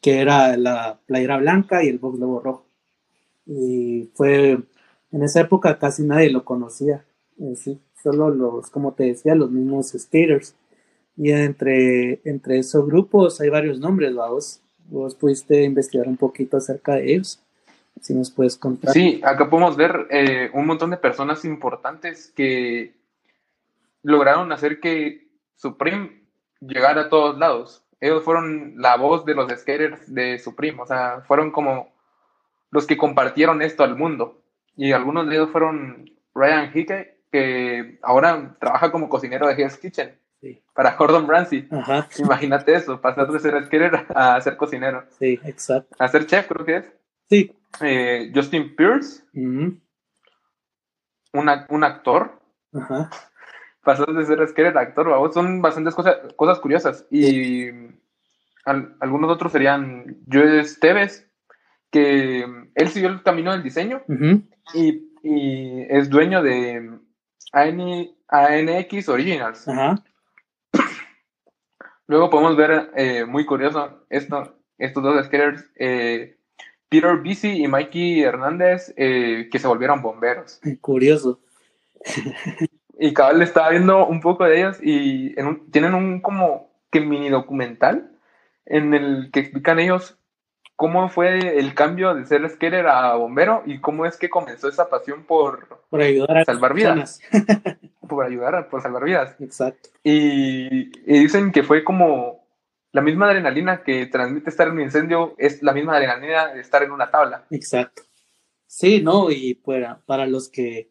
que 0.00 0.20
era 0.20 0.56
la 0.56 1.00
playera 1.06 1.38
blanca 1.38 1.82
y 1.82 1.88
el 1.88 1.98
box 1.98 2.18
logo 2.18 2.40
rojo. 2.40 2.66
Y 3.46 4.10
fue, 4.14 4.58
en 5.12 5.22
esa 5.22 5.40
época 5.40 5.78
casi 5.78 6.02
nadie 6.02 6.30
lo 6.30 6.44
conocía, 6.44 7.04
sí, 7.54 7.80
solo 8.02 8.30
los, 8.30 8.70
como 8.70 8.92
te 8.92 9.04
decía, 9.04 9.34
los 9.34 9.50
mismos 9.50 9.94
skaters. 9.96 10.54
Y 11.16 11.32
entre, 11.32 12.20
entre 12.24 12.58
esos 12.58 12.86
grupos 12.86 13.40
hay 13.40 13.48
varios 13.48 13.78
nombres, 13.78 14.14
vos, 14.14 14.60
vos 14.88 15.14
pudiste 15.14 15.62
investigar 15.62 16.06
un 16.06 16.16
poquito 16.16 16.56
acerca 16.56 16.94
de 16.94 17.14
ellos. 17.14 17.40
Si 18.00 18.12
nos 18.14 18.30
puedes 18.30 18.56
contar. 18.58 18.92
Sí, 18.92 19.22
acá 19.24 19.48
podemos 19.48 19.76
ver 19.76 20.06
eh, 20.10 20.50
un 20.52 20.66
montón 20.66 20.90
de 20.90 20.98
personas 20.98 21.44
importantes 21.46 22.30
que 22.36 22.92
lograron 24.02 24.52
hacer 24.52 24.80
que 24.80 25.26
Supreme 25.56 26.22
llegara 26.60 27.02
a 27.02 27.08
todos 27.08 27.38
lados. 27.38 27.82
Ellos 28.00 28.22
fueron 28.22 28.74
la 28.76 28.96
voz 28.96 29.24
de 29.24 29.34
los 29.34 29.50
skaters 29.50 30.12
de 30.12 30.38
Supreme, 30.38 30.82
o 30.82 30.86
sea, 30.86 31.22
fueron 31.26 31.50
como 31.50 31.88
los 32.70 32.86
que 32.86 32.98
compartieron 32.98 33.62
esto 33.62 33.82
al 33.82 33.96
mundo. 33.96 34.42
Y 34.76 34.92
algunos 34.92 35.26
de 35.26 35.36
ellos 35.36 35.50
fueron 35.50 36.10
Ryan 36.34 36.70
Hickey, 36.74 37.06
que 37.32 37.98
ahora 38.02 38.56
trabaja 38.60 38.92
como 38.92 39.08
cocinero 39.08 39.46
de 39.46 39.54
Hell's 39.54 39.78
Kitchen. 39.78 40.14
Para 40.74 40.96
Gordon 40.96 41.28
Ramsay. 41.28 41.68
Imagínate 42.18 42.74
eso, 42.74 43.00
pasar 43.00 43.30
de 43.30 43.38
ser 43.38 43.64
skater 43.66 44.06
a 44.14 44.40
ser 44.40 44.56
cocinero. 44.56 45.04
Sí, 45.18 45.40
exacto. 45.44 45.96
A 45.98 46.08
ser 46.08 46.26
chef, 46.26 46.46
creo 46.48 46.66
que 46.66 46.76
es. 46.76 46.92
Sí. 47.28 47.52
Eh, 47.80 48.30
Justin 48.34 48.76
Pierce. 48.76 49.24
un, 49.34 49.90
actor. 51.84 52.40
Ajá. 52.72 53.10
Pasar 53.82 54.08
de 54.08 54.26
ser 54.26 54.46
skater 54.48 54.76
a 54.76 54.80
actor, 54.80 55.32
son 55.32 55.62
bastantes 55.62 55.94
cosas, 55.94 56.16
cosas 56.34 56.58
curiosas. 56.60 57.06
Y 57.10 57.70
algunos 58.64 59.30
otros 59.30 59.52
serían 59.52 60.24
Joe 60.30 60.60
Esteves, 60.60 61.30
que 61.90 62.44
él 62.74 62.88
siguió 62.88 63.08
el 63.08 63.22
camino 63.22 63.52
del 63.52 63.62
diseño 63.62 64.02
y, 64.74 65.06
es 65.88 66.08
dueño 66.08 66.42
de 66.42 66.98
ANX 67.52 69.08
Originals. 69.08 69.66
Ajá. 69.66 69.96
Luego 72.06 72.30
podemos 72.30 72.56
ver, 72.56 72.90
eh, 72.96 73.24
muy 73.24 73.44
curioso, 73.44 74.06
esto, 74.10 74.56
estos 74.78 75.02
dos 75.02 75.26
skaters, 75.26 75.64
eh, 75.76 76.36
Peter 76.88 77.16
Bisi 77.18 77.62
y 77.62 77.68
Mikey 77.68 78.22
Hernández, 78.22 78.94
eh, 78.96 79.48
que 79.50 79.58
se 79.58 79.66
volvieron 79.66 80.02
bomberos. 80.02 80.60
Curioso. 80.80 81.40
y 82.98 83.12
cabal 83.12 83.42
estaba 83.42 83.70
viendo 83.70 84.06
un 84.06 84.20
poco 84.20 84.44
de 84.44 84.58
ellos 84.58 84.78
y 84.80 85.34
tienen 85.70 85.94
un 85.94 86.20
como 86.20 86.70
que 86.90 87.00
mini 87.00 87.28
documental 87.28 88.12
en 88.64 88.94
el 88.94 89.30
que 89.32 89.40
explican 89.40 89.78
ellos 89.78 90.18
cómo 90.76 91.08
fue 91.08 91.58
el 91.58 91.74
cambio 91.74 92.14
de 92.14 92.26
ser 92.26 92.48
skater 92.48 92.86
a 92.86 93.14
bombero 93.14 93.62
y 93.66 93.80
cómo 93.80 94.06
es 94.06 94.16
que 94.16 94.30
comenzó 94.30 94.68
esa 94.68 94.88
pasión 94.88 95.24
por, 95.24 95.82
por 95.88 96.00
ayudar 96.00 96.38
a 96.38 96.44
salvar 96.44 96.74
vidas. 96.74 97.20
por 98.06 98.24
ayudar, 98.24 98.68
por 98.68 98.82
salvar 98.82 99.04
vidas. 99.04 99.36
Exacto. 99.40 99.90
Y, 100.02 100.90
dicen 101.06 101.52
que 101.52 101.62
fue 101.62 101.84
como 101.84 102.46
la 102.92 103.02
misma 103.02 103.26
adrenalina 103.28 103.82
que 103.82 104.06
transmite 104.06 104.50
estar 104.50 104.68
en 104.68 104.74
un 104.74 104.80
incendio, 104.80 105.34
es 105.38 105.62
la 105.62 105.72
misma 105.72 105.96
adrenalina 105.96 106.54
de 106.54 106.60
estar 106.60 106.82
en 106.82 106.92
una 106.92 107.10
tabla. 107.10 107.46
Exacto. 107.50 108.02
Sí, 108.66 109.02
¿no? 109.02 109.30
Y 109.30 109.54
para, 109.54 110.00
para 110.06 110.26
los 110.26 110.48
que 110.48 110.90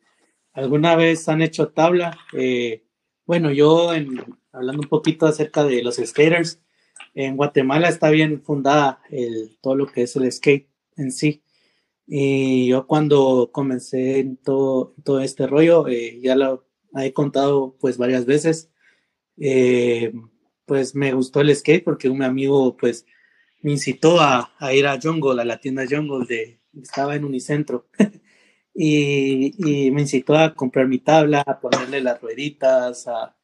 alguna 0.53 0.95
vez 0.95 1.27
han 1.27 1.41
hecho 1.41 1.69
tabla, 1.69 2.17
eh, 2.34 2.86
bueno, 3.25 3.51
yo 3.51 3.93
en, 3.93 4.24
hablando 4.51 4.84
un 4.84 4.89
poquito 4.89 5.25
acerca 5.25 5.63
de 5.63 5.84
los 5.84 5.95
skaters, 5.95 6.62
en 7.13 7.38
Guatemala 7.38 7.89
está 7.89 8.10
bien 8.10 8.41
fundada 8.41 9.01
el, 9.10 9.57
todo 9.62 9.75
lo 9.75 9.88
que 9.88 10.03
es 10.03 10.15
el 10.15 10.31
skate 10.31 10.69
en 10.98 11.12
sí. 11.12 11.43
Y 12.07 12.67
yo 12.67 12.86
cuando 12.88 13.50
comencé 13.51 14.19
en 14.19 14.38
todo, 14.38 14.93
todo 15.03 15.22
este 15.22 15.48
rollo, 15.48 15.88
eh, 15.88 16.19
ya 16.22 16.36
lo 16.36 16.64
he 17.04 17.14
contado 17.14 17.75
pues 17.80 17.98
varias 17.98 18.25
veces, 18.25 18.70
eh, 19.38 20.14
pues 20.66 20.96
me 20.96 21.14
gustó 21.14 21.42
el 21.42 21.56
skate 21.56 21.84
porque 21.84 22.10
un 22.10 22.24
amigo 22.24 22.75
pues 22.78 23.06
me 23.62 23.72
incitó 23.72 24.22
a, 24.22 24.52
ir 24.74 24.88
a 24.88 25.00
Jungle, 25.02 25.42
a 25.42 25.46
la 25.46 25.60
tienda 25.60 25.86
Jungle 25.90 26.25
de, 26.28 26.60
estaba 26.82 27.16
en 27.16 27.25
Unicentro. 27.25 27.88
y, 28.74 29.54
me 29.92 30.02
incitó 30.02 30.36
a 30.36 30.54
comprar 30.54 30.88
mi 30.88 31.00
tabla, 31.00 31.44
a 31.46 31.60
ponerle 31.60 32.02
las 32.02 32.22
rueditas, 32.22 33.08
a, 33.08 33.36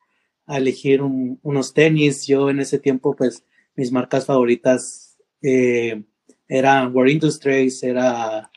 elegir 0.48 1.02
unos 1.02 1.74
tenis. 1.74 2.28
Yo 2.28 2.50
en 2.50 2.60
ese 2.60 2.78
tiempo 2.78 3.16
pues 3.16 3.46
mis 3.76 3.92
marcas 3.92 4.26
favoritas 4.26 5.18
eh, 5.42 6.04
eran 6.48 6.94
War 6.94 7.08
Industries, 7.08 7.82
era 7.84 8.52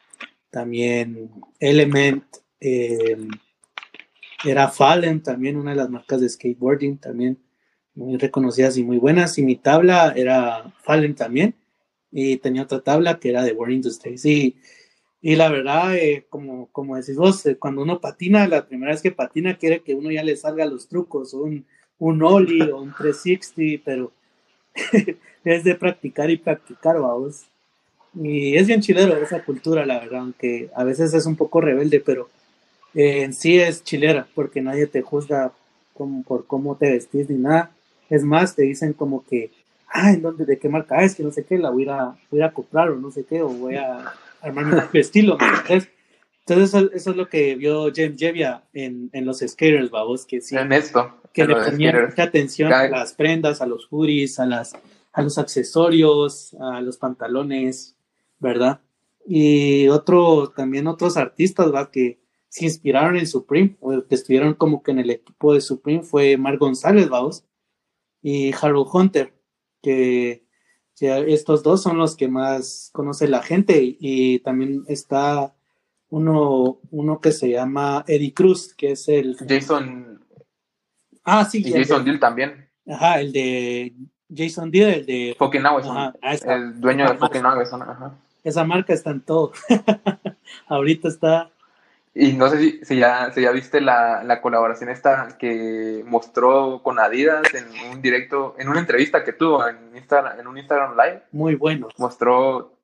también 0.51 1.31
Element, 1.61 2.25
era 4.51 4.69
Fallen, 4.69 5.23
también 5.23 5.57
una 5.57 5.71
de 5.71 5.77
las 5.77 5.91
marcas 5.91 6.21
de 6.21 6.29
skateboarding, 6.29 6.99
también 6.99 7.39
muy 7.95 8.17
reconocidas 8.17 8.77
y 8.77 8.85
muy 8.85 8.99
buenas. 8.99 9.39
Y 9.39 9.43
mi 9.43 9.57
tabla 9.57 10.13
era 10.17 10.73
Fallen 10.83 11.15
también. 11.15 11.55
Y 12.11 12.37
tenía 12.37 12.63
otra 12.63 12.81
tabla 12.81 13.19
que 13.19 13.31
era 13.31 13.43
de 13.43 13.53
War 13.53 13.71
Industries. 13.71 14.25
Y, 14.25 14.57
y 15.21 15.37
la 15.37 15.49
verdad, 15.49 15.97
eh, 15.97 16.27
como, 16.29 16.69
como 16.73 16.97
decís 16.97 17.17
vos, 17.17 17.45
cuando 17.59 17.83
uno 17.83 18.01
patina, 18.01 18.47
la 18.47 18.67
primera 18.67 18.93
vez 18.93 19.03
que 19.03 19.11
patina 19.11 19.57
quiere 19.57 19.83
que 19.83 19.95
uno 19.95 20.11
ya 20.11 20.23
le 20.23 20.37
salga 20.37 20.67
los 20.67 20.89
trucos, 20.89 21.35
un, 21.35 21.67
un 21.99 22.23
ollie 22.23 22.71
o 22.71 22.81
un 22.81 22.93
360, 22.93 23.83
pero 23.85 24.13
es 25.45 25.65
de 25.65 25.75
practicar 25.75 26.31
y 26.31 26.37
practicar, 26.37 27.01
vamos. 27.01 27.47
Y 28.15 28.57
es 28.57 28.67
bien 28.67 28.81
chilero 28.81 29.17
esa 29.17 29.43
cultura, 29.45 29.85
la 29.85 29.99
verdad, 29.99 30.21
aunque 30.21 30.71
a 30.75 30.85
veces 30.85 31.15
es 31.15 31.27
un 31.27 31.37
poco 31.37 31.61
rebelde, 31.61 32.01
pero 32.01 32.29
eh, 32.95 33.23
en 33.23 33.33
sí 33.33 33.59
es 33.59 33.83
chilera, 33.83 34.27
porque 34.35 34.61
nadie 34.61 34.87
te 34.87 35.03
juzga 35.03 35.53
como 35.93 36.23
por 36.23 36.47
cómo 36.47 36.77
te 36.77 36.91
vestís 36.91 37.29
ni 37.31 37.37
nada. 37.37 37.71
Es 38.11 38.23
más, 38.23 38.55
te 38.55 38.63
dicen 38.63 38.93
como 38.93 39.25
que, 39.25 39.51
ah, 39.89 40.13
¿en 40.13 40.23
dónde, 40.23 40.45
de 40.45 40.59
qué 40.59 40.69
marca 40.69 41.03
es? 41.03 41.15
Que 41.15 41.23
no 41.23 41.31
sé 41.31 41.45
qué, 41.45 41.59
la 41.59 41.71
voy 41.71 41.89
a, 41.89 42.17
voy 42.31 42.43
a 42.43 42.53
comprar 42.53 42.91
o 42.91 42.97
no 42.97 43.11
sé 43.11 43.25
qué, 43.25 43.43
o 43.43 43.49
voy 43.49 43.77
a 43.77 44.13
armar 44.43 44.91
mi 44.93 45.01
estilo. 45.01 45.39
Entonces, 45.41 45.89
entonces 46.47 46.91
eso, 46.93 47.11
es 47.11 47.17
lo 47.17 47.29
que 47.29 47.55
vio 47.55 47.91
James 47.95 48.19
Jevia 48.19 48.63
en, 48.75 49.09
en 49.13 49.25
los 49.25 49.39
skaters, 49.39 49.91
vamos, 49.91 50.27
que 50.27 50.43
sí. 50.43 50.57
En 50.57 50.73
esto. 50.73 51.21
Que 51.33 51.47
le 51.47 51.55
ponía 51.55 52.07
mucha 52.07 52.25
atención 52.25 52.73
a 52.73 52.87
las 52.89 53.15
prendas, 53.15 53.63
a 53.63 53.67
los 53.67 53.87
hoodies, 53.91 54.39
a, 54.39 54.47
las, 54.47 54.75
a 55.13 55.23
los 55.23 55.39
accesorios, 55.39 56.55
a 56.61 56.81
los 56.81 56.99
pantalones, 56.99 57.97
¿verdad? 58.39 58.81
Y 59.27 59.89
otro, 59.89 60.53
también 60.55 60.87
otros 60.87 61.17
artistas, 61.17 61.73
¿va? 61.75 61.91
Que 61.91 62.19
se 62.55 62.67
inspiraron 62.67 63.17
en 63.17 63.27
Supreme, 63.27 63.77
o 63.81 64.07
que 64.07 64.15
estuvieron 64.15 64.55
como 64.55 64.85
que 64.85 64.93
en 64.93 65.01
el 65.01 65.11
equipo 65.11 65.55
de 65.55 65.61
Supreme 65.61 66.05
fue 66.05 66.37
Mar 66.37 66.57
González, 66.57 67.09
vamos, 67.09 67.45
y 68.23 68.53
Harold 68.55 68.87
Hunter, 68.93 69.35
que, 69.83 70.47
que 70.97 71.35
estos 71.35 71.65
dos 71.65 71.83
son 71.83 71.99
los 71.99 72.15
que 72.15 72.29
más 72.29 72.91
conoce 72.93 73.27
la 73.27 73.43
gente, 73.43 73.97
y 73.99 74.39
también 74.39 74.85
está 74.87 75.53
uno, 76.11 76.79
uno 76.93 77.21
que 77.21 77.33
se 77.33 77.51
llama 77.51 78.05
Eddie 78.07 78.33
Cruz, 78.33 78.73
que 78.73 78.93
es 78.93 79.09
el... 79.09 79.37
Jason... 79.37 80.25
Ah, 81.25 81.45
sí. 81.45 81.61
Y 81.67 81.73
Jason 81.73 82.05
Deal 82.05 82.21
también. 82.21 82.71
Ajá, 82.87 83.21
el 83.21 83.33
de 83.33 83.97
Jason 84.33 84.71
Deal, 84.71 84.91
el 84.91 85.07
de... 85.07 85.35
Fucking 85.37 85.65
el 86.47 86.81
dueño 86.81 87.09
de 87.11 87.19
Fucking 87.19 87.45
Ajá. 87.45 88.17
Esa 88.45 88.63
marca 88.63 88.93
está 88.93 89.11
en 89.11 89.23
todo. 89.23 89.51
Ahorita 90.69 91.09
está... 91.09 91.51
Y 92.15 92.33
no 92.35 92.49
sé 92.49 92.59
si, 92.59 92.85
si, 92.85 92.97
ya, 92.97 93.33
si 93.33 93.43
ya 93.43 93.51
viste 93.51 93.81
la, 93.81 94.23
la, 94.23 94.41
colaboración 94.41 94.89
esta 94.89 95.37
que 95.37 96.05
mostró 96.07 96.81
con 96.83 97.01
Adidas 97.01 97.43
en 97.55 97.67
un 97.91 98.01
directo, 98.01 98.55
en 98.57 98.69
una 98.69 98.79
entrevista 98.79 99.25
que 99.25 99.33
tuvo 99.33 99.67
en, 99.67 99.97
Instagram, 99.97 100.39
en 100.39 100.47
un 100.47 100.57
Instagram 100.57 100.97
Live. 100.97 101.23
Muy 101.33 101.57
bueno. 101.57 101.89
Mostró 101.99 102.79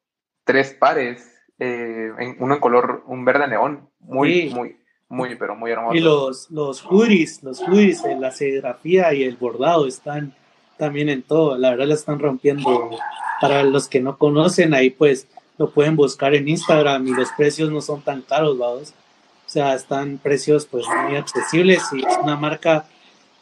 tres 0.45 0.75
pares 0.75 1.31
eh, 1.61 2.11
uno 2.39 2.55
en 2.55 2.61
color, 2.61 3.05
un 3.07 3.25
verde 3.25 3.47
neón, 3.47 3.89
muy, 4.01 4.49
muy, 4.49 4.77
muy, 5.11 5.37
pero 5.37 5.55
muy 5.55 5.71
hermoso. 5.71 5.95
Y 5.95 6.01
los, 6.01 6.51
los 6.51 6.83
hoodies, 6.83 7.43
los 7.43 7.61
hoodies, 7.61 8.03
eh, 8.05 8.17
la 8.19 8.33
serigrafía 8.33 9.13
y 9.13 9.25
el 9.25 9.37
bordado 9.37 9.87
están 9.87 10.35
también 10.79 11.11
en 11.11 11.23
todo, 11.23 11.59
la 11.59 11.71
verdad 11.71 11.87
la 11.87 11.95
están 11.95 12.19
rompiendo. 12.19 12.91
Para 13.43 13.63
los 13.63 13.89
que 13.89 14.01
no 14.01 14.17
conocen, 14.17 14.73
ahí 14.75 14.91
pues 14.91 15.29
lo 15.59 15.71
pueden 15.71 15.97
buscar 15.97 16.35
en 16.35 16.49
Instagram 16.49 17.07
y 17.07 17.13
los 17.13 17.31
precios 17.33 17.71
no 17.71 17.83
son 17.83 18.01
tan 18.01 18.23
caros, 18.23 18.57
vamos. 18.57 18.95
O 19.51 19.53
sea, 19.53 19.75
están 19.75 20.19
precios 20.19 20.65
pues 20.65 20.87
muy 20.87 21.17
accesibles 21.17 21.83
y 21.93 22.07
es 22.07 22.17
una 22.23 22.37
marca 22.37 22.85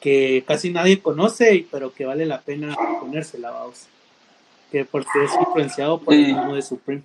que 0.01 0.43
casi 0.49 0.73
nadie 0.73 1.03
conoce, 1.03 1.67
pero 1.71 1.93
que 1.93 2.07
vale 2.07 2.25
la 2.25 2.41
pena 2.41 2.75
ponérsela, 2.99 3.51
vamos. 3.51 3.87
Que 4.73 4.87
porque 4.87 5.23
es 5.23 5.31
influenciado 5.39 6.01
por 6.01 6.15
el 6.15 6.35
mundo 6.35 6.55
de 6.55 6.63
Supreme. 6.63 7.03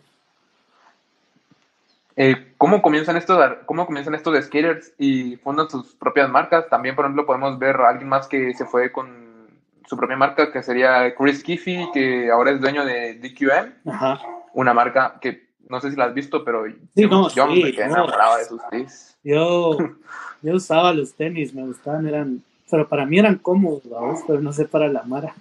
Eh, 2.15 2.53
¿cómo, 2.57 2.81
comienzan 2.81 3.17
estos, 3.17 3.37
¿Cómo 3.65 3.85
comienzan 3.85 4.15
estos 4.15 4.41
skaters 4.45 4.93
y 4.97 5.35
fundan 5.35 5.69
sus 5.69 5.93
propias 5.95 6.29
marcas? 6.29 6.69
También, 6.69 6.95
por 6.95 7.03
ejemplo, 7.03 7.25
podemos 7.25 7.59
ver 7.59 7.75
a 7.75 7.89
alguien 7.89 8.07
más 8.07 8.29
que 8.29 8.53
se 8.53 8.63
fue 8.63 8.89
con 8.93 9.49
su 9.85 9.97
propia 9.97 10.15
marca, 10.15 10.49
que 10.49 10.63
sería 10.63 11.13
Chris 11.13 11.43
Kiffy, 11.43 11.89
que 11.93 12.31
ahora 12.31 12.51
es 12.51 12.61
dueño 12.61 12.85
de 12.85 13.15
DQM. 13.15 13.89
Ajá. 13.93 14.21
Una 14.53 14.73
marca 14.73 15.17
que 15.19 15.51
no 15.69 15.81
sé 15.81 15.91
si 15.91 15.97
la 15.97 16.05
has 16.05 16.13
visto, 16.13 16.43
pero 16.43 16.67
yo, 16.67 17.29
yo 17.29 17.47
me 17.47 17.71
quedé 17.71 17.85
enamorado 17.85 18.37
de 18.37 18.45
sus 18.45 18.61
tenis. 18.69 19.15
Yo, 19.23 19.77
yo 20.41 20.55
usaba 20.55 20.93
los 20.93 21.13
tenis, 21.13 21.53
me 21.53 21.63
gustaban, 21.63 22.07
eran, 22.07 22.43
pero 22.69 22.87
para 22.87 23.05
mí 23.05 23.19
eran 23.19 23.37
cómodos, 23.37 24.19
pero 24.27 24.41
no 24.41 24.53
sé 24.53 24.65
para 24.65 24.87
la 24.87 25.03
Mara. 25.03 25.33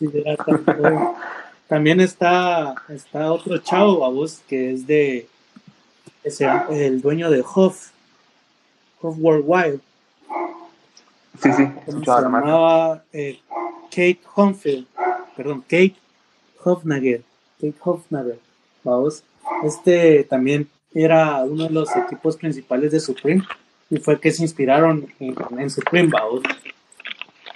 También 1.68 2.00
está, 2.00 2.74
está 2.88 3.32
otro 3.32 3.58
chavo, 3.58 4.10
vos, 4.12 4.42
que 4.48 4.72
es 4.72 4.86
de 4.86 5.26
es 6.22 6.40
el, 6.40 7.00
dueño 7.00 7.30
de 7.30 7.40
Huff, 7.40 7.90
Huff 9.00 9.16
Worldwide. 9.18 9.80
Sí, 11.42 11.52
sí, 11.52 11.66
se 11.86 12.00
llamaba 12.04 13.02
eh, 13.12 13.40
Kate 13.90 14.20
Humfield, 14.36 14.86
perdón, 15.36 15.62
Kate 15.62 15.96
Hofnager, 16.62 17.22
Kate 17.60 17.74
Hofnager, 17.80 18.38
vamos. 18.84 19.24
Este 19.64 20.24
también 20.24 20.68
era 20.94 21.42
uno 21.44 21.64
de 21.64 21.70
los 21.70 21.88
equipos 21.96 22.36
principales 22.36 22.92
de 22.92 23.00
Supreme 23.00 23.42
y 23.90 23.98
fue 23.98 24.18
que 24.20 24.30
se 24.30 24.42
inspiraron 24.42 25.06
en, 25.20 25.70
Supreme, 25.70 26.08
vamos. 26.10 26.42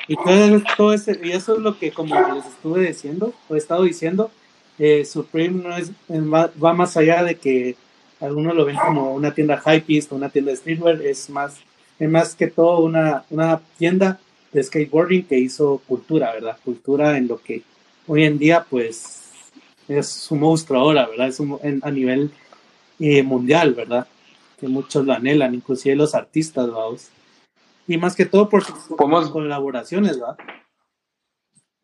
Y 0.09 0.17
todo, 0.17 0.63
todo 0.77 0.93
ese, 0.93 1.19
y 1.23 1.33
eso 1.33 1.57
es 1.57 1.61
lo 1.61 1.79
que, 1.79 1.91
como 1.91 2.15
les 2.35 2.47
estuve 2.47 2.87
diciendo, 2.87 3.35
o 3.49 3.55
he 3.55 3.59
estado 3.59 3.83
diciendo, 3.83 4.31
eh, 4.79 5.05
Supreme 5.05 5.63
no 5.63 5.77
es, 5.77 5.91
va, 6.11 6.73
más 6.75 6.97
allá 6.97 7.25
de 7.25 7.37
que 7.37 7.77
algunos 8.21 8.55
lo 8.55 8.65
ven 8.65 8.77
como 8.77 9.15
una 9.15 9.35
tienda 9.35 9.63
hypeist 9.65 10.13
o 10.13 10.17
una 10.17 10.29
tienda 10.29 10.51
de 10.51 10.59
streetwear, 10.59 11.03
es 11.03 11.31
más, 11.31 11.57
es 11.99 12.09
más 12.09 12.35
que 12.35 12.47
todo 12.49 12.81
una, 12.81 13.25
una 13.31 13.61
tienda 13.79 14.21
de 14.53 14.63
skateboarding 14.63 15.25
que 15.25 15.39
hizo 15.39 15.81
cultura, 15.87 16.33
¿verdad? 16.33 16.59
Cultura 16.65 17.17
en 17.17 17.29
lo 17.29 17.41
que 17.41 17.63
hoy 18.07 18.25
en 18.25 18.39
día, 18.39 18.67
pues, 18.69 19.26
es 19.89 20.31
un 20.31 20.41
monstruo 20.41 20.81
ahora, 20.81 21.07
¿verdad? 21.07 21.29
Es 21.29 21.41
un, 21.41 21.59
a 21.83 21.91
nivel 21.91 22.31
eh, 22.99 23.23
mundial, 23.23 23.75
¿verdad? 23.75 24.07
Que 24.59 24.69
muchos 24.69 25.05
lo 25.05 25.13
anhelan, 25.13 25.55
inclusive 25.55 25.97
los 25.97 26.15
artistas, 26.15 26.71
vamos. 26.71 27.11
Y 27.87 27.99
más 27.99 28.17
que 28.17 28.27
todo 28.27 28.49
por 28.49 28.65
sus 28.65 28.77
colaboraciones, 28.97 30.19
¿verdad? 30.19 30.37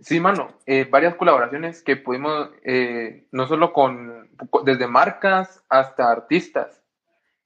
Sí, 0.02 0.18
mano, 0.18 0.48
eh, 0.66 0.84
varias 0.90 1.14
colaboraciones 1.14 1.80
que 1.82 1.96
pudimos, 1.96 2.50
eh, 2.64 3.28
no 3.30 3.46
solo 3.46 3.72
con, 3.72 4.28
desde 4.64 4.88
marcas 4.88 5.64
hasta 5.68 6.10
artistas. 6.10 6.82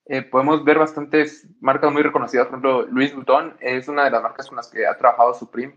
Eh, 0.06 0.22
podemos 0.22 0.64
ver 0.64 0.78
bastantes 0.78 1.46
marcas 1.60 1.92
muy 1.92 2.02
reconocidas, 2.02 2.46
por 2.46 2.54
ejemplo, 2.54 2.86
Louis 2.86 3.14
Vuitton 3.14 3.56
es 3.60 3.88
una 3.88 4.04
de 4.04 4.10
las 4.10 4.22
marcas 4.22 4.48
con 4.48 4.56
las 4.56 4.70
que 4.70 4.86
ha 4.86 4.96
trabajado 4.96 5.34
Supreme. 5.34 5.76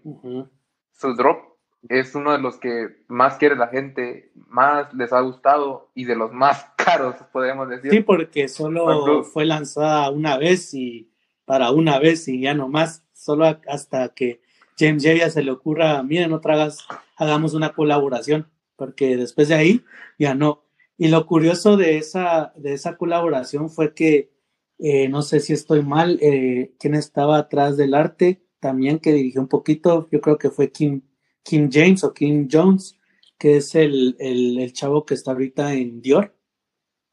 Su 0.92 1.16
drop 1.16 1.49
es 1.88 2.14
uno 2.16 2.34
de 2.34 2.40
los 2.40 2.58
que 2.58 3.04
más 3.08 3.38
quiere 3.38 3.56
la 3.56 3.68
gente, 3.68 4.32
más 4.48 4.94
les 4.94 5.14
ha 5.14 5.22
gustado 5.22 5.92
y 5.96 6.06
de 6.06 6.16
los 6.16 6.34
más 6.34 6.66
caros, 6.78 7.16
podemos 7.32 7.70
decir. 7.70 7.92
Sí, 7.92 8.02
porque 8.02 8.48
solo 8.48 9.24
fue 9.24 9.46
lanzada 9.46 10.10
una 10.10 10.38
vez 10.38 10.74
y 10.74 11.12
para 11.46 11.72
una 11.72 12.00
vez 12.00 12.28
y 12.28 12.42
ya 12.42 12.54
no 12.54 12.68
más, 12.68 13.04
solo 13.14 13.46
hasta 13.68 14.10
que 14.10 14.42
James 14.78 15.04
ya 15.04 15.30
se 15.30 15.44
le 15.44 15.52
ocurra, 15.52 16.02
miren, 16.04 16.32
otra 16.32 16.64
vez 16.64 16.78
hagamos 17.18 17.54
una 17.54 17.74
colaboración, 17.74 18.48
porque 18.76 19.18
después 19.18 19.50
de 19.50 19.56
ahí 19.56 19.86
ya 20.18 20.36
no. 20.36 20.64
Y 20.98 21.10
lo 21.10 21.26
curioso 21.26 21.76
de 21.76 21.98
esa, 21.98 22.54
de 22.56 22.74
esa 22.74 22.98
colaboración 22.98 23.70
fue 23.70 23.94
que, 23.94 24.32
eh, 24.78 25.10
no 25.10 25.22
sé 25.22 25.40
si 25.40 25.54
estoy 25.54 25.82
mal, 25.82 26.20
eh, 26.22 26.74
quien 26.80 26.96
estaba 26.96 27.38
atrás 27.38 27.78
del 27.78 27.94
arte, 27.94 28.42
también 28.60 29.00
que 29.00 29.12
dirigió 29.12 29.42
un 29.42 29.48
poquito, 29.48 30.08
yo 30.12 30.22
creo 30.22 30.38
que 30.38 30.50
fue 30.50 30.72
Kim, 30.72 31.02
Kim 31.44 31.70
James 31.72 32.04
o 32.04 32.14
Kim 32.14 32.48
Jones, 32.52 32.98
que 33.38 33.58
es 33.58 33.76
el, 33.76 34.16
el, 34.20 34.72
chavo 34.74 35.06
que 35.06 35.14
está 35.14 35.32
ahorita 35.32 35.74
en 35.74 36.02
Dior 36.02 36.36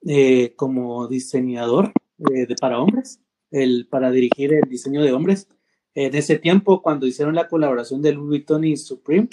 eh, 0.06 0.54
como 0.56 1.08
diseñador 1.08 1.92
de, 2.18 2.54
para 2.60 2.80
hombres, 2.80 3.20
el, 3.50 3.86
para 3.88 4.10
dirigir 4.10 4.52
el 4.54 4.68
diseño 4.68 5.02
de 5.02 5.12
hombres 5.12 5.48
en 5.96 6.14
ese 6.14 6.38
tiempo, 6.38 6.82
cuando 6.82 7.06
hicieron 7.06 7.34
la 7.34 7.48
colaboración 7.48 8.02
de 8.02 8.12
Louis 8.12 8.28
Vuitton 8.28 8.64
y 8.64 8.76
Supreme, 8.76 9.30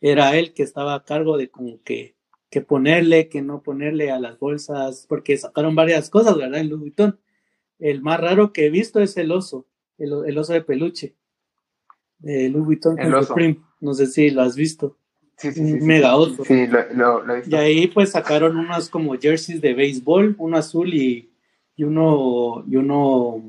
era 0.00 0.36
él 0.36 0.52
que 0.54 0.64
estaba 0.64 0.94
a 0.94 1.04
cargo 1.04 1.38
de 1.38 1.50
como 1.50 1.80
que, 1.84 2.16
que 2.50 2.60
ponerle, 2.60 3.28
que 3.28 3.42
no 3.42 3.62
ponerle 3.62 4.10
a 4.10 4.18
las 4.18 4.36
bolsas, 4.36 5.06
porque 5.08 5.36
sacaron 5.36 5.76
varias 5.76 6.10
cosas, 6.10 6.36
¿verdad? 6.36 6.60
En 6.60 6.68
Louis 6.68 6.80
Vuitton. 6.80 7.20
El 7.78 8.02
más 8.02 8.18
raro 8.18 8.52
que 8.52 8.66
he 8.66 8.70
visto 8.70 9.00
es 9.00 9.16
el 9.18 9.30
oso, 9.30 9.68
el, 9.98 10.36
oso 10.36 10.52
de 10.52 10.62
peluche. 10.62 11.14
De 12.20 12.48
Louis 12.48 12.64
Vuitton 12.64 12.98
el 12.98 13.24
Supreme. 13.24 13.60
No 13.80 13.94
sé 13.94 14.06
si 14.06 14.30
lo 14.30 14.42
has 14.42 14.56
visto. 14.56 14.96
Sí, 15.36 15.52
sí, 15.52 15.66
sí, 15.66 15.84
mega 15.84 16.16
oso. 16.16 16.44
Sí, 16.44 16.66
lo, 16.66 17.32
he 17.32 17.36
visto. 17.36 17.50
Y 17.50 17.58
ahí 17.58 17.86
pues 17.86 18.10
sacaron 18.10 18.56
unos 18.56 18.88
como 18.90 19.16
jerseys 19.18 19.60
de 19.60 19.74
béisbol, 19.74 20.36
uno 20.38 20.56
azul 20.56 20.92
y, 20.92 21.30
y 21.76 21.84
uno, 21.84 22.62
y 22.68 22.76
uno 22.76 23.42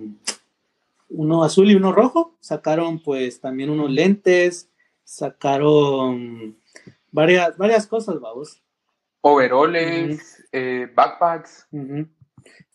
uno 1.12 1.44
azul 1.44 1.70
y 1.70 1.76
uno 1.76 1.92
rojo. 1.92 2.36
Sacaron 2.40 3.00
pues 3.00 3.40
también 3.40 3.70
unos 3.70 3.92
lentes, 3.92 4.70
sacaron 5.04 6.58
varias, 7.12 7.58
varias 7.58 7.86
cosas, 7.88 8.20
vamos. 8.20 8.62
Overoles, 9.22 10.44
eh, 10.52 10.90
backpacks. 10.94 11.68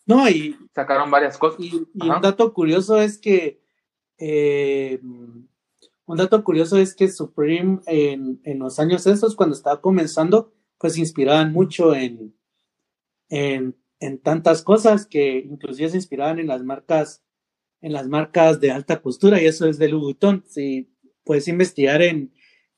No, 0.05 0.29
y 0.29 0.57
sacaron 0.73 1.11
varias 1.11 1.37
cosas. 1.37 1.59
Y, 1.59 1.87
un 1.93 2.21
dato 2.21 2.53
curioso 2.53 2.99
es 3.01 3.17
que 3.17 3.61
eh, 4.17 5.01
un 6.07 6.17
dato 6.17 6.43
curioso 6.43 6.77
es 6.77 6.95
que 6.95 7.09
Supreme 7.09 7.79
en, 7.85 8.41
en, 8.43 8.59
los 8.59 8.79
años 8.79 9.05
estos, 9.05 9.35
cuando 9.35 9.55
estaba 9.55 9.81
comenzando, 9.81 10.53
pues 10.79 10.93
se 10.93 11.01
inspiraban 11.01 11.53
mucho 11.53 11.93
en, 11.93 12.35
en, 13.29 13.75
en 13.99 14.19
tantas 14.19 14.63
cosas 14.63 15.05
que 15.05 15.37
inclusive 15.39 15.89
se 15.89 15.97
inspiraban 15.97 16.39
en 16.39 16.47
las 16.47 16.63
marcas 16.63 17.23
en 17.81 17.93
las 17.93 18.07
marcas 18.07 18.59
de 18.59 18.71
alta 18.71 19.01
costura 19.01 19.41
y 19.41 19.45
eso 19.45 19.67
es 19.67 19.77
de 19.77 19.93
Vuitton. 19.93 20.43
Si 20.47 20.89
puedes 21.23 21.47
investigar 21.47 22.01
en, 22.01 22.33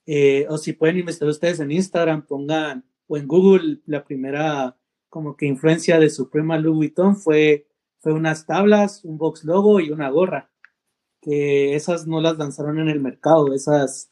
eh, 0.05 0.45
o 0.49 0.57
si 0.57 0.73
pueden 0.73 0.97
investigar 0.97 1.29
ustedes 1.29 1.59
en 1.59 1.71
Instagram, 1.71 2.25
pongan, 2.25 2.85
o 3.07 3.17
en 3.17 3.27
Google, 3.27 3.79
la 3.85 4.03
primera 4.03 4.77
como 5.07 5.35
que 5.35 5.47
influencia 5.47 5.99
de 5.99 6.09
Suprema 6.09 6.59
Louis 6.59 6.75
Vuitton 6.75 7.15
fue, 7.15 7.67
fue 7.99 8.13
unas 8.13 8.45
tablas, 8.45 9.03
un 9.03 9.17
box 9.17 9.43
logo 9.43 9.79
y 9.79 9.89
una 9.89 10.09
gorra, 10.09 10.51
que 11.21 11.75
esas 11.75 12.07
no 12.07 12.21
las 12.21 12.37
lanzaron 12.37 12.79
en 12.79 12.89
el 12.89 12.99
mercado, 12.99 13.53
esas 13.53 14.09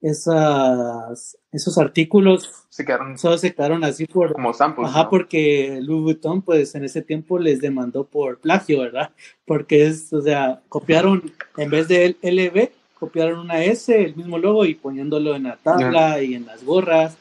esas, 0.00 1.36
esos 1.52 1.76
artículos 1.76 2.50
se 2.70 2.84
quedaron, 2.84 3.18
solo 3.18 3.36
se 3.36 3.54
quedaron 3.54 3.84
así 3.84 4.06
por 4.06 4.32
como 4.32 4.54
samples. 4.54 4.88
Ajá, 4.88 5.10
porque 5.10 5.78
Louis 5.82 6.02
Vuitton 6.02 6.42
pues 6.42 6.74
en 6.74 6.84
ese 6.84 7.02
tiempo 7.02 7.38
les 7.38 7.60
demandó 7.60 8.04
por 8.04 8.40
plagio, 8.40 8.80
¿verdad? 8.80 9.10
Porque 9.44 9.86
es, 9.86 10.12
o 10.12 10.22
sea, 10.22 10.62
copiaron 10.68 11.32
en 11.56 11.70
vez 11.70 11.88
de 11.88 12.16
LB, 12.22 12.70
copiaron 12.98 13.40
una 13.40 13.62
S, 13.64 13.94
el 13.94 14.16
mismo 14.16 14.38
logo 14.38 14.64
y 14.64 14.74
poniéndolo 14.74 15.34
en 15.36 15.44
la 15.44 15.56
tabla 15.56 16.22
y 16.22 16.34
en 16.34 16.46
las 16.46 16.64
gorras 16.64 17.16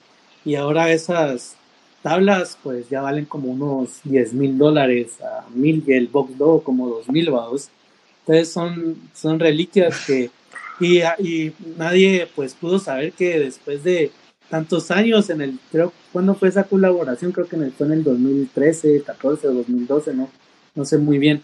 y 0.45 0.55
ahora 0.55 0.91
esas 0.91 1.57
tablas 2.01 2.57
pues 2.63 2.87
ya 2.89 3.01
valen 3.01 3.25
como 3.25 3.51
unos 3.51 3.99
10 4.05 4.33
mil 4.33 4.57
dólares 4.57 5.19
a 5.21 5.45
mil 5.49 5.83
y 5.85 5.93
el 5.93 6.07
box 6.07 6.37
logo 6.37 6.63
como 6.63 6.87
dos 6.87 7.09
mil 7.09 7.29
bados. 7.29 7.69
Entonces 8.29 8.53
son, 8.53 8.95
son 9.15 9.39
reliquias 9.39 10.05
que 10.05 10.29
y, 10.79 10.99
y 11.17 11.51
nadie 11.77 12.27
pues 12.35 12.53
pudo 12.53 12.77
saber 12.77 13.11
que 13.13 13.39
después 13.39 13.83
de 13.83 14.11
tantos 14.51 14.91
años 14.91 15.31
en 15.31 15.41
el, 15.41 15.59
creo, 15.71 15.91
¿cuándo 16.13 16.35
fue 16.35 16.49
esa 16.49 16.63
colaboración? 16.63 17.31
Creo 17.31 17.47
que 17.47 17.57
fue 17.71 17.87
en 17.87 17.93
el 17.93 18.03
2013, 18.03 19.01
14 19.01 19.47
o 19.47 19.53
2012, 19.55 20.13
no, 20.13 20.29
no 20.75 20.85
sé 20.85 20.99
muy 20.99 21.17
bien. 21.17 21.41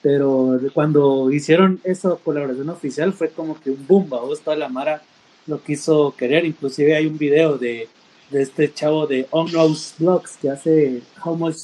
Pero 0.00 0.58
cuando 0.72 1.30
hicieron 1.30 1.80
esa 1.84 2.16
colaboración 2.16 2.70
oficial 2.70 3.12
fue 3.12 3.28
como 3.28 3.60
que 3.60 3.70
un 3.70 3.86
boom, 3.86 4.08
vos 4.08 4.40
toda 4.40 4.56
la 4.56 4.70
Mara 4.70 5.02
lo 5.46 5.62
quiso 5.62 6.14
querer. 6.16 6.46
Inclusive 6.46 6.96
hay 6.96 7.06
un 7.06 7.18
video 7.18 7.58
de, 7.58 7.88
de 8.30 8.40
este 8.40 8.72
chavo 8.72 9.06
de 9.06 9.26
On 9.32 9.52
Nose 9.52 9.94
que 10.40 10.48
hace 10.48 11.02
How 11.22 11.36
Much, 11.36 11.56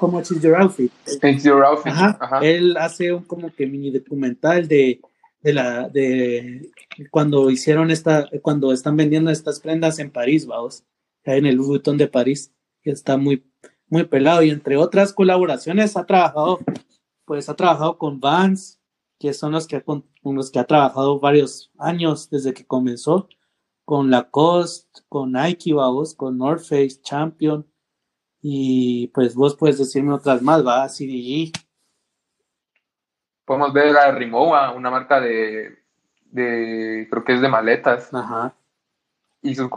How 0.00 0.08
much 0.08 0.30
is 0.30 0.42
Your 0.42 0.56
Outfit. 0.56 0.90
your 1.44 1.62
outfit. 1.62 1.92
Él 2.42 2.76
hace 2.78 3.12
un 3.12 3.24
como 3.24 3.54
que 3.54 3.66
mini 3.66 3.90
documental 3.90 4.66
de 4.66 5.00
de 5.42 5.52
la 5.52 5.88
de 5.88 6.70
cuando 7.10 7.50
hicieron 7.50 7.90
esta 7.90 8.28
cuando 8.42 8.72
están 8.72 8.96
vendiendo 8.96 9.30
estas 9.30 9.60
prendas 9.60 9.98
en 9.98 10.10
París, 10.10 10.46
vamos, 10.46 10.84
en 11.24 11.46
el 11.46 11.58
Vuitton 11.58 11.96
de 11.96 12.08
París, 12.08 12.52
que 12.82 12.90
está 12.90 13.16
muy 13.16 13.44
muy 13.88 14.04
pelado 14.04 14.42
y 14.42 14.50
entre 14.50 14.76
otras 14.76 15.12
colaboraciones 15.12 15.96
ha 15.96 16.06
trabajado 16.06 16.60
pues 17.24 17.48
ha 17.48 17.54
trabajado 17.54 17.98
con 17.98 18.20
Vans, 18.20 18.80
que 19.18 19.32
son 19.32 19.52
los 19.52 19.66
que 19.66 19.82
con 19.82 20.04
los 20.22 20.50
que 20.50 20.58
ha 20.58 20.64
trabajado 20.64 21.20
varios 21.20 21.70
años 21.78 22.28
desde 22.30 22.54
que 22.54 22.66
comenzó 22.66 23.28
con 23.84 24.10
Lacoste, 24.10 25.02
con 25.08 25.32
Nike, 25.32 25.74
vamos, 25.74 26.14
con 26.14 26.38
North 26.38 26.62
Face, 26.62 27.00
Champion 27.02 27.66
y 28.42 29.08
pues 29.08 29.34
vos 29.34 29.56
puedes 29.56 29.78
decirme 29.78 30.14
otras 30.14 30.42
más, 30.42 30.66
va, 30.66 30.88
CDG 30.88 31.52
Podemos 33.50 33.72
ver 33.72 33.96
a 33.96 34.12
Rimowa, 34.12 34.70
una 34.70 34.90
marca 34.90 35.20
de, 35.20 35.76
de, 36.26 37.08
creo 37.10 37.24
que 37.24 37.34
es 37.34 37.40
de 37.40 37.48
maletas. 37.48 38.14
Ajá. 38.14 38.54
Y 39.42 39.56
sus, 39.56 39.68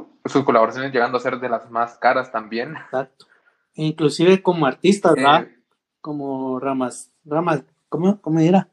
colaboraciones 0.45 0.93
llegando 0.93 1.17
a 1.17 1.21
ser 1.21 1.39
de 1.39 1.49
las 1.49 1.71
más 1.71 1.97
caras 1.97 2.31
también. 2.31 2.75
Exacto. 2.77 3.25
E 3.73 3.85
inclusive 3.85 4.43
como 4.43 4.67
artista, 4.67 5.13
¿verdad? 5.13 5.43
Eh, 5.45 5.59
como 6.01 6.59
Ramas, 6.59 7.11
Ramas, 7.25 7.63
¿cómo, 7.89 8.21
cómo 8.21 8.39
era? 8.39 8.67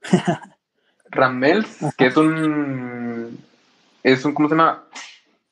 Ramels, 1.10 1.78
que 1.96 2.06
es 2.06 2.16
un, 2.16 3.38
es 4.02 4.24
un, 4.24 4.34
¿cómo 4.34 4.48
se 4.48 4.56
llama? 4.56 4.86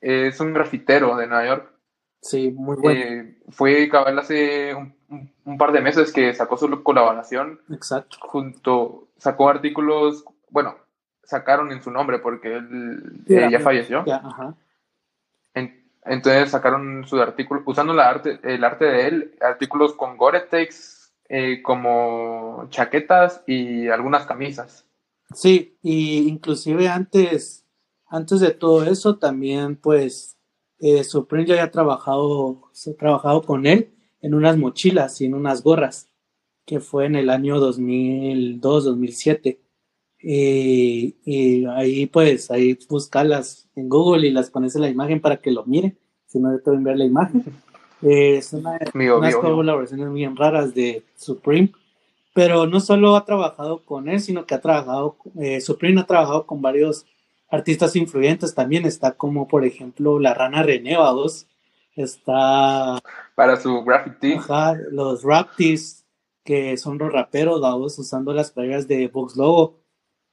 Es 0.00 0.40
un 0.40 0.52
grafitero 0.52 1.16
de 1.16 1.28
Nueva 1.28 1.46
York. 1.46 1.72
Sí, 2.20 2.50
muy 2.50 2.76
bueno. 2.76 3.00
Eh, 3.00 3.38
fue 3.48 3.88
cabal 3.88 4.18
hace 4.18 4.74
un, 4.74 4.94
un, 5.44 5.58
par 5.58 5.72
de 5.72 5.80
meses 5.80 6.12
que 6.12 6.34
sacó 6.34 6.56
su 6.56 6.82
colaboración. 6.82 7.60
Exacto. 7.70 8.18
Junto, 8.20 9.08
sacó 9.16 9.48
artículos, 9.48 10.24
bueno, 10.50 10.76
sacaron 11.22 11.72
en 11.72 11.82
su 11.82 11.90
nombre 11.90 12.18
porque 12.18 12.56
él 12.56 13.24
eh, 13.26 13.48
ya 13.50 13.60
falleció. 13.60 14.04
Ya, 14.04 14.16
ajá. 14.16 14.54
entonces 16.04 16.50
sacaron 16.50 17.06
su 17.06 17.20
artículo, 17.20 17.62
usando 17.64 17.94
la 17.94 18.08
arte, 18.08 18.40
el 18.42 18.64
arte 18.64 18.84
de 18.84 19.08
él, 19.08 19.38
artículos 19.40 19.94
con 19.94 20.16
Gore-Tex, 20.16 21.12
eh, 21.28 21.62
como 21.62 22.66
chaquetas 22.70 23.42
y 23.46 23.88
algunas 23.88 24.26
camisas. 24.26 24.86
Sí, 25.32 25.78
y 25.82 26.28
inclusive 26.28 26.88
antes 26.88 27.64
antes 28.10 28.40
de 28.40 28.50
todo 28.50 28.84
eso, 28.84 29.18
también 29.18 29.76
pues 29.76 30.36
eh, 30.80 31.04
Supreme 31.04 31.46
ya 31.46 31.54
había 31.54 31.70
trabajado, 31.70 32.70
trabajado 32.98 33.42
con 33.42 33.66
él 33.66 33.90
en 34.22 34.34
unas 34.34 34.56
mochilas 34.56 35.20
y 35.20 35.26
en 35.26 35.34
unas 35.34 35.62
gorras, 35.62 36.08
que 36.64 36.80
fue 36.80 37.04
en 37.06 37.16
el 37.16 37.28
año 37.30 37.60
2002-2007. 37.60 39.58
Y, 40.22 41.64
ahí 41.66 42.06
pues, 42.06 42.50
ahí 42.50 42.78
buscarlas 42.88 43.68
en 43.74 43.88
Google 43.88 44.26
y 44.26 44.30
las 44.30 44.50
pones 44.50 44.74
en 44.76 44.82
la 44.82 44.90
imagen 44.90 45.20
para 45.20 45.38
que 45.38 45.50
lo 45.50 45.64
miren, 45.64 45.98
si 46.26 46.38
no 46.38 46.58
te 46.58 46.70
ver 46.70 46.96
la 46.96 47.04
imagen. 47.04 47.44
es 48.02 48.52
una, 48.52 48.78
unas 48.94 49.36
colaboraciones 49.36 50.12
bien 50.12 50.36
raras 50.36 50.74
de 50.74 51.04
Supreme, 51.16 51.70
pero 52.34 52.66
no 52.66 52.80
solo 52.80 53.16
ha 53.16 53.24
trabajado 53.24 53.84
con 53.84 54.08
él, 54.08 54.20
sino 54.20 54.46
que 54.46 54.54
ha 54.54 54.60
trabajado, 54.60 55.16
eh, 55.38 55.60
Supreme 55.60 56.00
ha 56.00 56.06
trabajado 56.06 56.46
con 56.46 56.62
varios 56.62 57.04
artistas 57.50 57.96
influyentes 57.96 58.54
también, 58.54 58.86
está 58.86 59.12
como 59.12 59.48
por 59.48 59.64
ejemplo 59.64 60.18
la 60.18 60.34
Rana 60.34 60.62
René, 60.62 60.94
dos 60.94 61.46
está... 61.96 63.00
Para 63.34 63.60
su 63.60 63.82
graffiti. 63.82 64.36
los 64.90 65.22
Raptis, 65.22 66.06
que 66.44 66.76
son 66.76 66.98
los 66.98 67.12
raperos, 67.12 67.60
vamos, 67.60 67.98
usando 67.98 68.32
las 68.32 68.52
playeras 68.52 68.88
de 68.88 69.08
Vox 69.08 69.36
Logo 69.36 69.80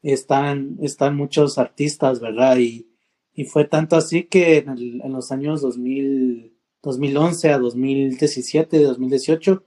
están, 0.02 0.78
están 0.82 1.16
muchos 1.16 1.58
artistas, 1.58 2.20
¿verdad? 2.20 2.58
Y, 2.58 2.88
y 3.34 3.46
fue 3.46 3.66
tanto 3.66 3.96
así 3.96 4.24
que 4.24 4.58
en, 4.58 5.02
en, 5.04 5.14
los 5.14 5.32
años 5.32 5.62
2000, 5.62 6.56
2011 6.82 7.50
a 7.50 7.58
2017, 7.58 8.80
2018, 8.80 9.64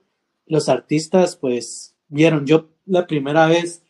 los 0.46 0.68
artistas 0.68 1.36
pues 1.36 1.96
vieron, 2.08 2.46
yo 2.46 2.70
la 2.86 3.06
primera 3.06 3.46
vez 3.46 3.84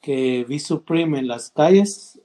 que 0.00 0.44
vi 0.48 0.58
Supreme 0.58 1.18
en 1.18 1.28
las 1.28 1.50
calles 1.50 2.20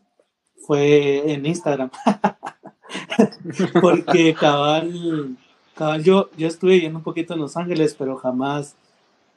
fue 0.66 1.32
en 1.32 1.46
Instagram, 1.46 1.90
porque 3.82 4.34
cabal, 4.34 5.38
cabal 5.76 6.04
yo, 6.04 6.30
yo 6.38 6.48
estuve 6.48 6.80
yendo 6.80 7.00
un 7.00 7.04
poquito 7.04 7.34
en 7.34 7.42
Los 7.42 7.58
Ángeles, 7.58 7.96
pero 7.98 8.18
jamás 8.18 8.76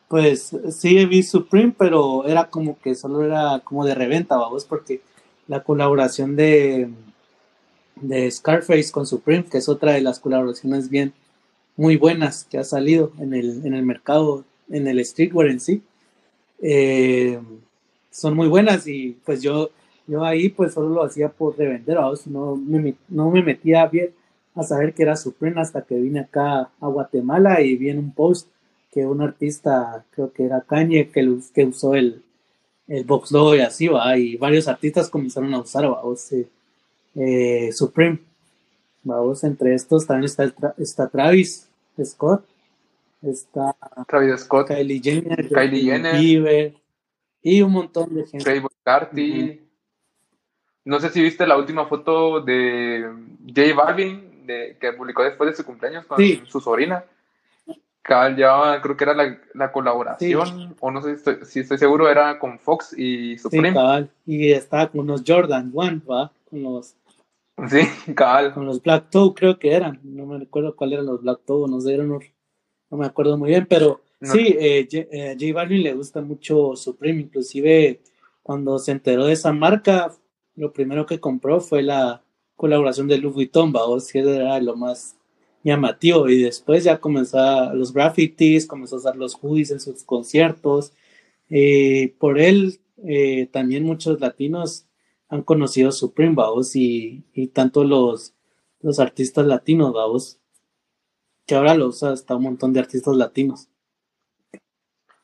pues 0.08 0.56
sí 0.70 1.04
vi 1.06 1.22
Supreme, 1.22 1.74
pero 1.76 2.26
era 2.26 2.48
como 2.48 2.78
que 2.78 2.94
solo 2.94 3.24
era 3.24 3.60
como 3.64 3.84
de 3.84 3.94
reventa, 3.94 4.36
vamos, 4.36 4.64
porque 4.64 5.00
la 5.48 5.62
colaboración 5.62 6.36
de, 6.36 6.90
de 7.96 8.30
Scarface 8.30 8.92
con 8.92 9.06
Supreme, 9.06 9.44
que 9.44 9.58
es 9.58 9.68
otra 9.68 9.92
de 9.92 10.00
las 10.00 10.20
colaboraciones 10.20 10.90
bien 10.90 11.12
muy 11.76 11.96
buenas 11.96 12.44
que 12.44 12.58
ha 12.58 12.64
salido 12.64 13.12
en 13.18 13.34
el, 13.34 13.66
en 13.66 13.74
el 13.74 13.84
mercado, 13.84 14.44
en 14.70 14.86
el 14.86 15.04
streetwear 15.04 15.48
en 15.48 15.60
sí, 15.60 15.82
eh, 16.62 17.38
son 18.10 18.34
muy 18.34 18.48
buenas 18.48 18.86
y 18.86 19.18
pues 19.24 19.42
yo, 19.42 19.70
yo 20.06 20.24
ahí 20.24 20.48
pues 20.48 20.74
solo 20.74 20.88
lo 20.88 21.02
hacía 21.02 21.28
por 21.28 21.56
revender, 21.56 21.98
no 22.26 22.56
me, 22.56 22.94
no 23.08 23.30
me 23.30 23.42
metía 23.42 23.86
bien 23.86 24.10
a 24.54 24.62
saber 24.62 24.94
que 24.94 25.02
era 25.02 25.16
Supreme 25.16 25.60
hasta 25.60 25.82
que 25.82 25.96
vine 25.96 26.20
acá 26.20 26.70
a 26.80 26.86
Guatemala 26.86 27.60
y 27.60 27.76
vi 27.76 27.90
en 27.90 27.98
un 27.98 28.12
post 28.12 28.48
que 28.90 29.04
un 29.04 29.20
artista, 29.20 30.04
creo 30.10 30.32
que 30.32 30.44
era 30.44 30.62
Kanye, 30.62 31.10
que, 31.10 31.38
que 31.54 31.64
usó 31.66 31.94
el, 31.94 32.22
el 32.88 33.04
box 33.04 33.30
logo 33.32 33.54
y 33.54 33.60
así 33.60 33.88
va, 33.88 34.16
y 34.16 34.36
varios 34.36 34.68
artistas 34.68 35.10
comenzaron 35.10 35.52
a 35.52 35.60
usar, 35.60 35.86
vamos, 35.86 36.32
eh, 36.32 36.48
eh, 37.14 37.72
Supreme, 37.72 38.20
vamos, 39.02 39.44
entre 39.44 39.74
estos 39.74 40.06
también 40.06 40.24
está, 40.24 40.74
está 40.78 41.08
Travis 41.08 41.68
Scott, 42.02 42.46
está 43.22 43.76
Travis 44.08 44.40
Scott, 44.40 44.68
Kylie 44.68 45.00
Jenner, 45.02 45.48
Kylie 45.48 46.74
y 47.42 47.62
un 47.62 47.72
montón 47.72 48.14
de 48.14 48.26
gente. 48.26 48.44
Trey 48.44 48.60
McCarthy. 48.60 49.65
No 50.86 50.98
sé 51.00 51.10
si 51.10 51.20
viste 51.20 51.46
la 51.46 51.58
última 51.58 51.84
foto 51.84 52.40
de 52.40 53.04
J 53.46 53.74
Balvin 53.74 54.46
de, 54.46 54.78
que 54.80 54.94
publicó 54.94 55.22
después 55.22 55.50
de 55.50 55.56
su 55.56 55.64
cumpleaños 55.64 56.06
con 56.06 56.18
su 56.46 56.60
sobrina 56.60 57.04
cabal 58.06 58.36
ya 58.36 58.80
creo 58.80 58.96
que 58.96 59.04
era 59.04 59.14
la, 59.54 59.72
colaboración, 59.72 60.76
o 60.80 60.90
no 60.90 61.02
sé 61.02 61.18
si 61.44 61.60
estoy, 61.60 61.78
seguro, 61.78 62.08
era 62.08 62.38
con 62.38 62.58
Fox 62.58 62.94
y 62.96 63.36
Supreme. 63.36 63.70
Sí, 63.70 63.74
cabal, 63.74 64.10
y 64.24 64.52
estaba 64.52 64.88
con 64.88 65.06
los 65.06 65.22
Jordan 65.26 65.72
One, 65.74 66.00
¿va? 66.08 66.32
Con 66.48 66.62
los... 66.62 66.94
Sí, 67.68 67.80
cabal. 68.14 68.54
Con 68.54 68.66
los 68.66 68.82
Black 68.82 69.10
Toe 69.10 69.34
creo 69.34 69.58
que 69.58 69.72
eran, 69.72 70.00
no 70.04 70.26
me 70.26 70.38
recuerdo 70.38 70.76
cuáles 70.76 70.94
eran 70.94 71.06
los 71.06 71.22
Black 71.22 71.40
Toe, 71.44 71.68
no 71.68 71.80
sé, 71.80 71.94
eran 71.94 72.08
no 72.08 72.98
me 72.98 73.06
acuerdo 73.06 73.36
muy 73.36 73.48
bien, 73.48 73.66
pero 73.68 74.00
sí, 74.22 74.56
eh, 74.58 74.86
eh, 74.92 75.36
J, 75.38 75.52
Balvin 75.52 75.82
le 75.82 75.94
gusta 75.94 76.20
mucho 76.20 76.76
Supreme, 76.76 77.22
inclusive 77.22 78.00
cuando 78.42 78.78
se 78.78 78.92
enteró 78.92 79.24
de 79.24 79.32
esa 79.32 79.52
marca, 79.52 80.12
lo 80.56 80.72
primero 80.72 81.06
que 81.06 81.20
compró 81.20 81.60
fue 81.60 81.82
la 81.82 82.22
colaboración 82.56 83.06
de 83.06 83.18
Louis 83.18 83.34
Vuitton, 83.34 83.72
sea, 84.00 84.22
era 84.22 84.60
lo 84.60 84.74
más 84.74 85.16
llamativo 85.62 86.28
y 86.28 86.42
después 86.42 86.84
ya 86.84 86.98
comenzó 86.98 87.38
a 87.38 87.74
los 87.74 87.92
graffitis, 87.92 88.66
comenzó 88.66 88.96
a 88.96 88.98
usar 88.98 89.16
los 89.16 89.34
hoodies 89.34 89.70
en 89.70 89.80
sus 89.80 90.04
conciertos. 90.04 90.92
Eh, 91.50 92.14
por 92.18 92.38
él 92.38 92.80
eh, 93.04 93.48
también 93.52 93.84
muchos 93.84 94.20
latinos 94.20 94.86
han 95.28 95.42
conocido 95.42 95.92
Supreme 95.92 96.34
Baos 96.34 96.74
y, 96.76 97.24
y 97.34 97.48
tanto 97.48 97.84
los, 97.84 98.34
los 98.80 98.98
artistas 98.98 99.44
latinos 99.46 99.92
Baos 99.92 100.38
que 101.46 101.54
ahora 101.54 101.74
lo 101.74 101.88
usa 101.88 102.12
hasta 102.12 102.34
un 102.34 102.42
montón 102.42 102.72
de 102.72 102.80
artistas 102.80 103.14
latinos. 103.14 103.68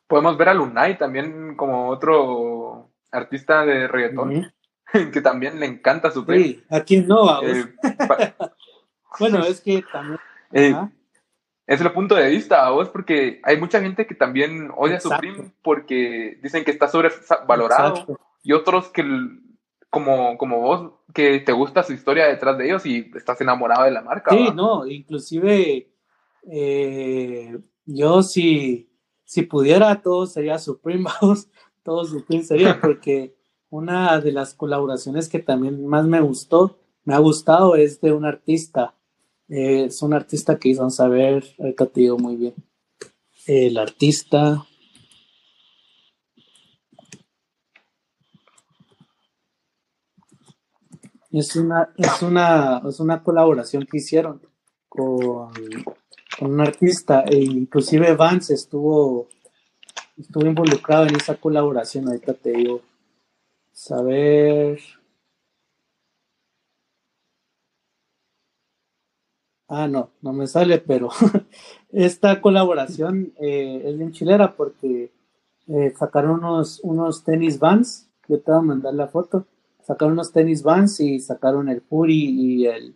Podemos 0.06 0.36
ver 0.36 0.50
a 0.50 0.54
Lunay 0.54 0.98
también 0.98 1.56
como 1.56 1.88
otro 1.88 2.90
artista 3.10 3.64
de 3.64 3.88
reggaetón 3.88 4.52
que 5.12 5.20
también 5.20 5.58
le 5.60 5.66
encanta 5.66 6.10
Supreme. 6.10 6.44
Sí, 6.44 6.64
¿a 6.70 6.80
quién 6.80 7.06
no? 7.06 7.42
Eh, 7.42 7.64
bueno, 9.18 9.40
es 9.44 9.60
que 9.60 9.82
también 9.92 10.20
eh, 10.52 10.76
es 11.66 11.80
el 11.80 11.92
punto 11.92 12.14
de 12.14 12.28
vista, 12.28 12.68
vos, 12.70 12.88
porque 12.88 13.40
hay 13.44 13.58
mucha 13.58 13.80
gente 13.80 14.06
que 14.06 14.14
también 14.14 14.70
odia 14.76 14.96
a 14.96 15.00
Supreme 15.00 15.52
porque 15.62 16.38
dicen 16.42 16.64
que 16.64 16.70
está 16.70 16.88
sobrevalorado 16.88 18.18
y 18.42 18.52
otros 18.52 18.88
que, 18.88 19.04
como, 19.88 20.36
como 20.36 20.60
vos, 20.60 20.92
que 21.14 21.40
te 21.40 21.52
gusta 21.52 21.82
su 21.82 21.92
historia 21.92 22.26
detrás 22.26 22.58
de 22.58 22.66
ellos 22.66 22.84
y 22.84 23.10
estás 23.14 23.40
enamorado 23.40 23.84
de 23.84 23.92
la 23.92 24.02
marca. 24.02 24.32
Sí, 24.32 24.50
no, 24.54 24.86
inclusive 24.86 25.88
eh, 26.50 27.58
yo 27.86 28.22
si, 28.22 28.90
si 29.24 29.42
pudiera 29.42 30.02
todo 30.02 30.26
sería 30.26 30.58
Supreme, 30.58 31.08
vos, 31.20 31.48
todo 31.82 32.04
Supreme 32.04 32.42
sería 32.42 32.80
porque 32.80 33.36
una 33.72 34.20
de 34.20 34.30
las 34.30 34.54
colaboraciones 34.54 35.28
que 35.28 35.40
también 35.40 35.86
más 35.86 36.06
me 36.06 36.20
gustó, 36.20 36.78
me 37.04 37.14
ha 37.14 37.18
gustado 37.18 37.74
es 37.74 38.00
de 38.00 38.12
un 38.12 38.24
artista 38.24 38.94
eh, 39.54 39.84
es 39.84 40.00
un 40.00 40.14
artista 40.14 40.58
que 40.58 40.70
hizo 40.70 40.88
saber, 40.88 41.44
ahorita 41.58 41.84
te 41.84 42.00
digo 42.00 42.18
muy 42.18 42.36
bien. 42.36 42.54
El 43.46 43.76
artista. 43.76 44.66
Es 51.30 51.54
una, 51.56 51.92
es 51.98 52.22
una, 52.22 52.80
es 52.88 52.98
una 52.98 53.22
colaboración 53.22 53.84
que 53.84 53.98
hicieron 53.98 54.40
con, 54.88 55.50
un 56.40 56.60
artista 56.60 57.22
e 57.26 57.36
inclusive 57.38 58.14
Vance 58.14 58.54
estuvo, 58.54 59.28
estuvo 60.16 60.46
involucrado 60.46 61.06
en 61.06 61.16
esa 61.16 61.34
colaboración, 61.34 62.08
ahorita 62.08 62.32
te 62.32 62.52
digo. 62.52 62.80
Saber. 63.82 64.78
Ah, 69.68 69.88
no, 69.88 70.10
no 70.20 70.32
me 70.32 70.46
sale, 70.46 70.78
pero 70.78 71.08
esta 71.92 72.40
colaboración 72.40 73.32
eh, 73.40 73.82
es 73.86 73.98
bien 73.98 74.12
chilera 74.12 74.54
porque 74.54 75.10
eh, 75.66 75.92
sacaron 75.98 76.44
unos, 76.44 76.78
unos 76.84 77.24
tenis 77.24 77.58
vans, 77.58 78.08
yo 78.28 78.38
te 78.38 78.52
voy 78.52 78.60
a 78.60 78.62
mandar 78.62 78.94
la 78.94 79.08
foto, 79.08 79.46
sacaron 79.82 80.12
unos 80.12 80.30
tenis 80.30 80.62
vans 80.62 81.00
y 81.00 81.18
sacaron 81.18 81.68
el 81.68 81.80
puri 81.80 82.24
y 82.30 82.66
el, 82.66 82.94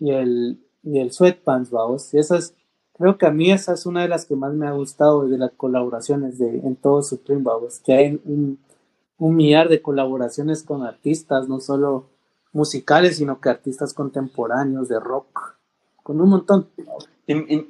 y 0.00 0.10
el, 0.10 0.58
y 0.82 0.98
el 0.98 1.12
sweatpants, 1.12 1.70
vamos, 1.70 2.12
y 2.14 2.18
esas, 2.18 2.52
creo 2.94 3.16
que 3.16 3.26
a 3.26 3.30
mí 3.30 3.52
esa 3.52 3.74
es 3.74 3.86
una 3.86 4.02
de 4.02 4.08
las 4.08 4.24
que 4.24 4.34
más 4.34 4.54
me 4.54 4.66
ha 4.66 4.72
gustado 4.72 5.28
de 5.28 5.38
las 5.38 5.52
colaboraciones 5.52 6.38
de, 6.38 6.48
en 6.48 6.74
todo 6.74 7.02
Supreme, 7.02 7.42
vamos, 7.42 7.78
que 7.78 7.92
hay 7.92 8.20
un, 8.24 8.58
un 9.18 9.36
millar 9.36 9.68
de 9.68 9.82
colaboraciones 9.82 10.62
con 10.62 10.84
artistas, 10.84 11.48
no 11.48 11.60
solo 11.60 12.10
musicales, 12.52 13.18
sino 13.18 13.40
que 13.40 13.48
artistas 13.48 13.94
contemporáneos 13.94 14.88
de 14.88 15.00
rock 15.00 15.56
con 16.02 16.20
un 16.20 16.30
montón. 16.30 16.68
Y, 17.26 17.66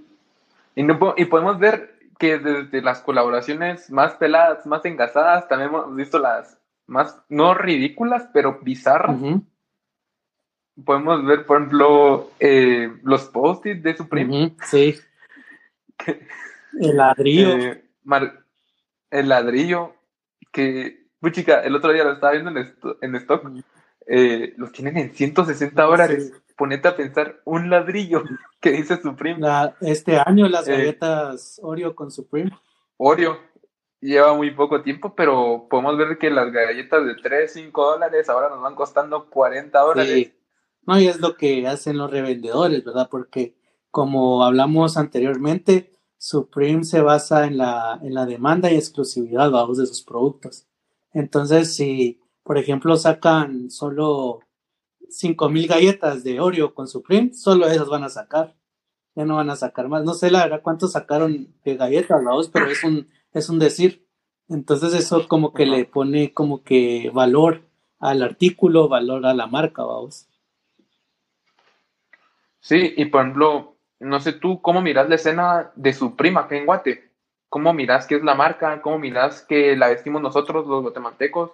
y, 0.76 1.24
podemos 1.24 1.58
ver 1.58 1.98
que 2.18 2.38
desde 2.38 2.82
las 2.82 3.00
colaboraciones 3.00 3.90
más 3.90 4.14
peladas, 4.14 4.66
más 4.66 4.84
engasadas, 4.84 5.48
también 5.48 5.70
hemos 5.70 5.94
visto 5.94 6.18
las 6.18 6.58
más, 6.86 7.20
no 7.28 7.54
ridículas, 7.54 8.28
pero 8.32 8.60
bizarras. 8.62 9.16
Podemos 10.84 11.24
ver, 11.24 11.46
por 11.46 11.58
ejemplo, 11.58 12.30
eh, 12.38 12.92
los 13.02 13.24
post-its 13.24 13.82
de 13.82 13.96
Supreme. 13.96 14.54
Sí. 14.66 14.96
el 16.80 16.96
ladrillo. 16.96 17.56
Eh, 17.56 17.84
el 19.10 19.28
ladrillo, 19.28 19.94
que, 20.52 21.05
chica, 21.32 21.60
el 21.60 21.74
otro 21.74 21.92
día 21.92 22.04
lo 22.04 22.12
estaba 22.12 22.32
viendo 22.32 22.50
en, 22.50 22.74
en 23.00 23.14
stock. 23.16 23.44
eh, 24.06 24.54
los 24.56 24.72
tienen 24.72 24.96
en 24.96 25.14
160 25.14 25.82
dólares. 25.82 26.32
Ponete 26.56 26.88
a 26.88 26.96
pensar 26.96 27.40
un 27.44 27.68
ladrillo 27.68 28.22
que 28.60 28.72
dice 28.72 29.00
Supreme. 29.00 29.46
este 29.80 30.18
año 30.18 30.48
las 30.48 30.66
eh, 30.68 30.72
galletas 30.72 31.60
Oreo 31.62 31.94
con 31.94 32.10
Supreme. 32.10 32.50
Oreo. 32.96 33.38
Lleva 34.00 34.34
muy 34.34 34.50
poco 34.52 34.82
tiempo, 34.82 35.14
pero 35.14 35.66
podemos 35.70 35.96
ver 35.96 36.18
que 36.18 36.30
las 36.30 36.52
galletas 36.52 37.04
de 37.06 37.14
3, 37.16 37.52
5 37.52 37.92
dólares 37.92 38.28
ahora 38.28 38.48
nos 38.50 38.60
van 38.60 38.74
costando 38.74 39.28
40 39.30 39.78
dólares. 39.78 40.32
No, 40.86 41.00
y 41.00 41.08
es 41.08 41.18
lo 41.20 41.36
que 41.36 41.66
hacen 41.66 41.98
los 41.98 42.10
revendedores, 42.10 42.84
¿verdad? 42.84 43.08
Porque 43.10 43.56
como 43.90 44.44
hablamos 44.44 44.96
anteriormente, 44.96 45.90
Supreme 46.18 46.84
se 46.84 47.00
basa 47.00 47.46
en 47.46 47.56
la, 47.58 47.98
en 48.02 48.14
la 48.14 48.26
demanda 48.26 48.70
y 48.70 48.76
exclusividad 48.76 49.50
vamos, 49.50 49.78
de 49.78 49.86
sus 49.86 50.02
productos. 50.02 50.66
Entonces, 51.16 51.74
si, 51.74 52.20
por 52.42 52.58
ejemplo, 52.58 52.94
sacan 52.96 53.70
solo 53.70 54.40
5000 55.08 55.66
galletas 55.66 56.22
de 56.22 56.40
Oreo 56.40 56.74
con 56.74 56.88
Supreme, 56.88 57.32
solo 57.32 57.66
esas 57.68 57.88
van 57.88 58.04
a 58.04 58.10
sacar. 58.10 58.54
Ya 59.14 59.24
no 59.24 59.36
van 59.36 59.48
a 59.48 59.56
sacar 59.56 59.88
más. 59.88 60.04
No 60.04 60.12
sé 60.12 60.30
la 60.30 60.42
verdad 60.42 60.60
cuántos 60.62 60.92
sacaron 60.92 61.54
de 61.64 61.76
galletas, 61.76 62.22
vamos, 62.22 62.50
pero 62.50 62.66
es 62.66 62.84
un, 62.84 63.08
es 63.32 63.48
un 63.48 63.58
decir. 63.58 64.06
Entonces 64.50 64.92
eso 64.92 65.26
como 65.26 65.54
que 65.54 65.64
le 65.64 65.86
pone 65.86 66.34
como 66.34 66.62
que 66.62 67.10
valor 67.14 67.62
al 67.98 68.22
artículo, 68.22 68.90
valor 68.90 69.24
a 69.24 69.32
la 69.32 69.46
marca, 69.46 69.84
vamos. 69.84 70.28
Sí, 72.60 72.92
y 72.94 73.06
por 73.06 73.22
ejemplo, 73.22 73.78
no 74.00 74.20
sé 74.20 74.34
tú, 74.34 74.60
¿cómo 74.60 74.82
miras 74.82 75.08
la 75.08 75.14
escena 75.14 75.72
de 75.76 75.94
su 75.94 76.14
prima 76.14 76.42
acá 76.42 76.58
en 76.58 76.66
Guate? 76.66 77.05
¿Cómo 77.48 77.72
miras 77.72 78.06
qué 78.06 78.16
es 78.16 78.22
la 78.22 78.34
marca? 78.34 78.82
¿Cómo 78.82 78.98
miras 78.98 79.42
que 79.42 79.76
la 79.76 79.88
vestimos 79.88 80.22
nosotros, 80.22 80.66
los 80.66 80.82
guatemaltecos, 80.82 81.52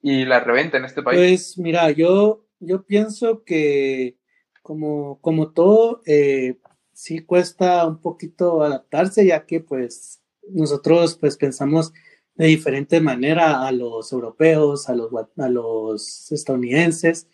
y 0.00 0.24
la 0.24 0.40
reventa 0.40 0.78
en 0.78 0.84
este 0.84 1.02
país? 1.02 1.18
Pues 1.18 1.58
mira, 1.58 1.90
yo, 1.90 2.44
yo 2.60 2.84
pienso 2.84 3.44
que 3.44 4.16
como, 4.62 5.20
como 5.20 5.52
todo, 5.52 6.02
eh, 6.06 6.58
sí 6.92 7.20
cuesta 7.20 7.86
un 7.86 8.00
poquito 8.00 8.62
adaptarse, 8.62 9.26
ya 9.26 9.46
que 9.46 9.60
pues 9.60 10.20
nosotros 10.50 11.16
pues 11.16 11.36
pensamos 11.36 11.92
de 12.34 12.46
diferente 12.46 13.00
manera 13.00 13.66
a 13.66 13.72
los 13.72 14.12
europeos, 14.12 14.88
a 14.88 14.94
los, 14.94 15.10
a 15.36 15.48
los 15.48 16.30
estadounidenses, 16.32 17.28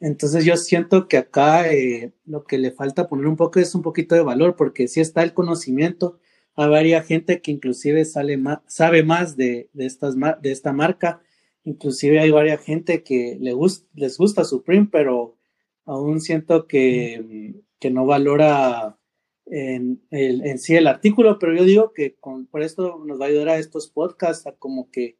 entonces 0.00 0.44
yo 0.44 0.56
siento 0.56 1.08
que 1.08 1.16
acá 1.16 1.72
eh, 1.72 2.12
lo 2.26 2.44
que 2.44 2.58
le 2.58 2.70
falta 2.70 3.08
poner 3.08 3.26
un 3.26 3.36
poco 3.36 3.60
es 3.60 3.74
un 3.74 3.82
poquito 3.82 4.14
de 4.14 4.22
valor, 4.22 4.56
porque 4.56 4.88
si 4.88 5.00
está 5.00 5.22
el 5.22 5.32
conocimiento, 5.32 6.18
hay 6.56 6.68
varias 6.70 7.06
gente 7.06 7.40
que 7.42 7.50
inclusive 7.50 8.04
sale 8.04 8.38
sabe 8.66 9.02
más 9.02 9.36
de, 9.36 9.68
de, 9.72 9.86
estas, 9.86 10.16
de 10.16 10.52
esta 10.52 10.72
marca, 10.72 11.20
inclusive 11.64 12.18
hay 12.18 12.30
varias 12.30 12.62
gente 12.62 13.02
que 13.02 13.36
le 13.40 13.54
les 13.94 14.18
gusta 14.18 14.44
Supreme, 14.44 14.88
pero 14.90 15.36
aún 15.84 16.20
siento 16.20 16.66
que, 16.66 17.54
que 17.78 17.90
no 17.90 18.06
valora 18.06 18.98
en, 19.46 20.02
el, 20.10 20.44
en, 20.44 20.58
sí 20.58 20.74
el 20.74 20.86
artículo, 20.86 21.38
pero 21.38 21.54
yo 21.54 21.64
digo 21.64 21.92
que 21.92 22.14
con, 22.16 22.46
por 22.46 22.62
esto 22.62 23.02
nos 23.04 23.20
va 23.20 23.26
a 23.26 23.28
ayudar 23.28 23.50
a 23.50 23.58
estos 23.58 23.88
podcasts 23.88 24.46
a 24.46 24.52
como 24.52 24.90
que 24.90 25.18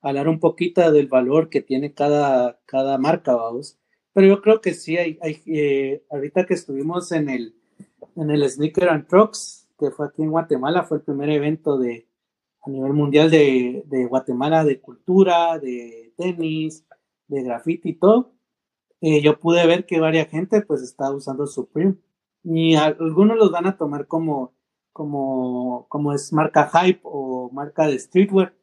hablar 0.00 0.28
un 0.28 0.40
poquito 0.40 0.90
del 0.92 1.08
valor 1.08 1.50
que 1.50 1.60
tiene 1.60 1.92
cada, 1.92 2.60
cada 2.64 2.96
marca, 2.98 3.34
vamos. 3.34 3.78
Pero 4.12 4.28
yo 4.28 4.40
creo 4.40 4.60
que 4.60 4.72
sí, 4.72 4.96
hay, 4.96 5.18
hay 5.20 5.42
eh, 5.46 6.04
ahorita 6.10 6.46
que 6.46 6.54
estuvimos 6.54 7.12
en 7.12 7.28
el, 7.28 7.54
en 8.16 8.30
el 8.30 8.48
Sneaker 8.48 8.88
and 8.88 9.08
Trucks, 9.08 9.65
que 9.78 9.90
fue 9.90 10.06
aquí 10.06 10.22
en 10.22 10.30
Guatemala, 10.30 10.84
fue 10.84 10.98
el 10.98 11.04
primer 11.04 11.30
evento 11.30 11.78
de, 11.78 12.08
a 12.62 12.70
nivel 12.70 12.92
mundial 12.92 13.30
de, 13.30 13.84
de 13.86 14.06
Guatemala 14.06 14.64
de 14.64 14.80
cultura, 14.80 15.58
de 15.58 16.12
tenis, 16.16 16.86
de 17.28 17.42
graffiti 17.42 17.90
y 17.90 17.94
todo. 17.94 18.32
Eh, 19.00 19.20
yo 19.22 19.38
pude 19.38 19.66
ver 19.66 19.86
que 19.86 20.00
varias 20.00 20.28
gente 20.28 20.62
pues 20.62 20.82
está 20.82 21.10
usando 21.12 21.46
Supreme 21.46 21.96
y 22.42 22.74
algunos 22.76 23.36
los 23.36 23.50
van 23.50 23.66
a 23.66 23.76
tomar 23.76 24.06
como, 24.06 24.54
como, 24.92 25.86
como 25.88 26.12
es 26.12 26.32
marca 26.32 26.70
hype 26.72 27.00
o 27.02 27.50
marca 27.52 27.86
de 27.86 27.98
streetwear, 27.98 28.54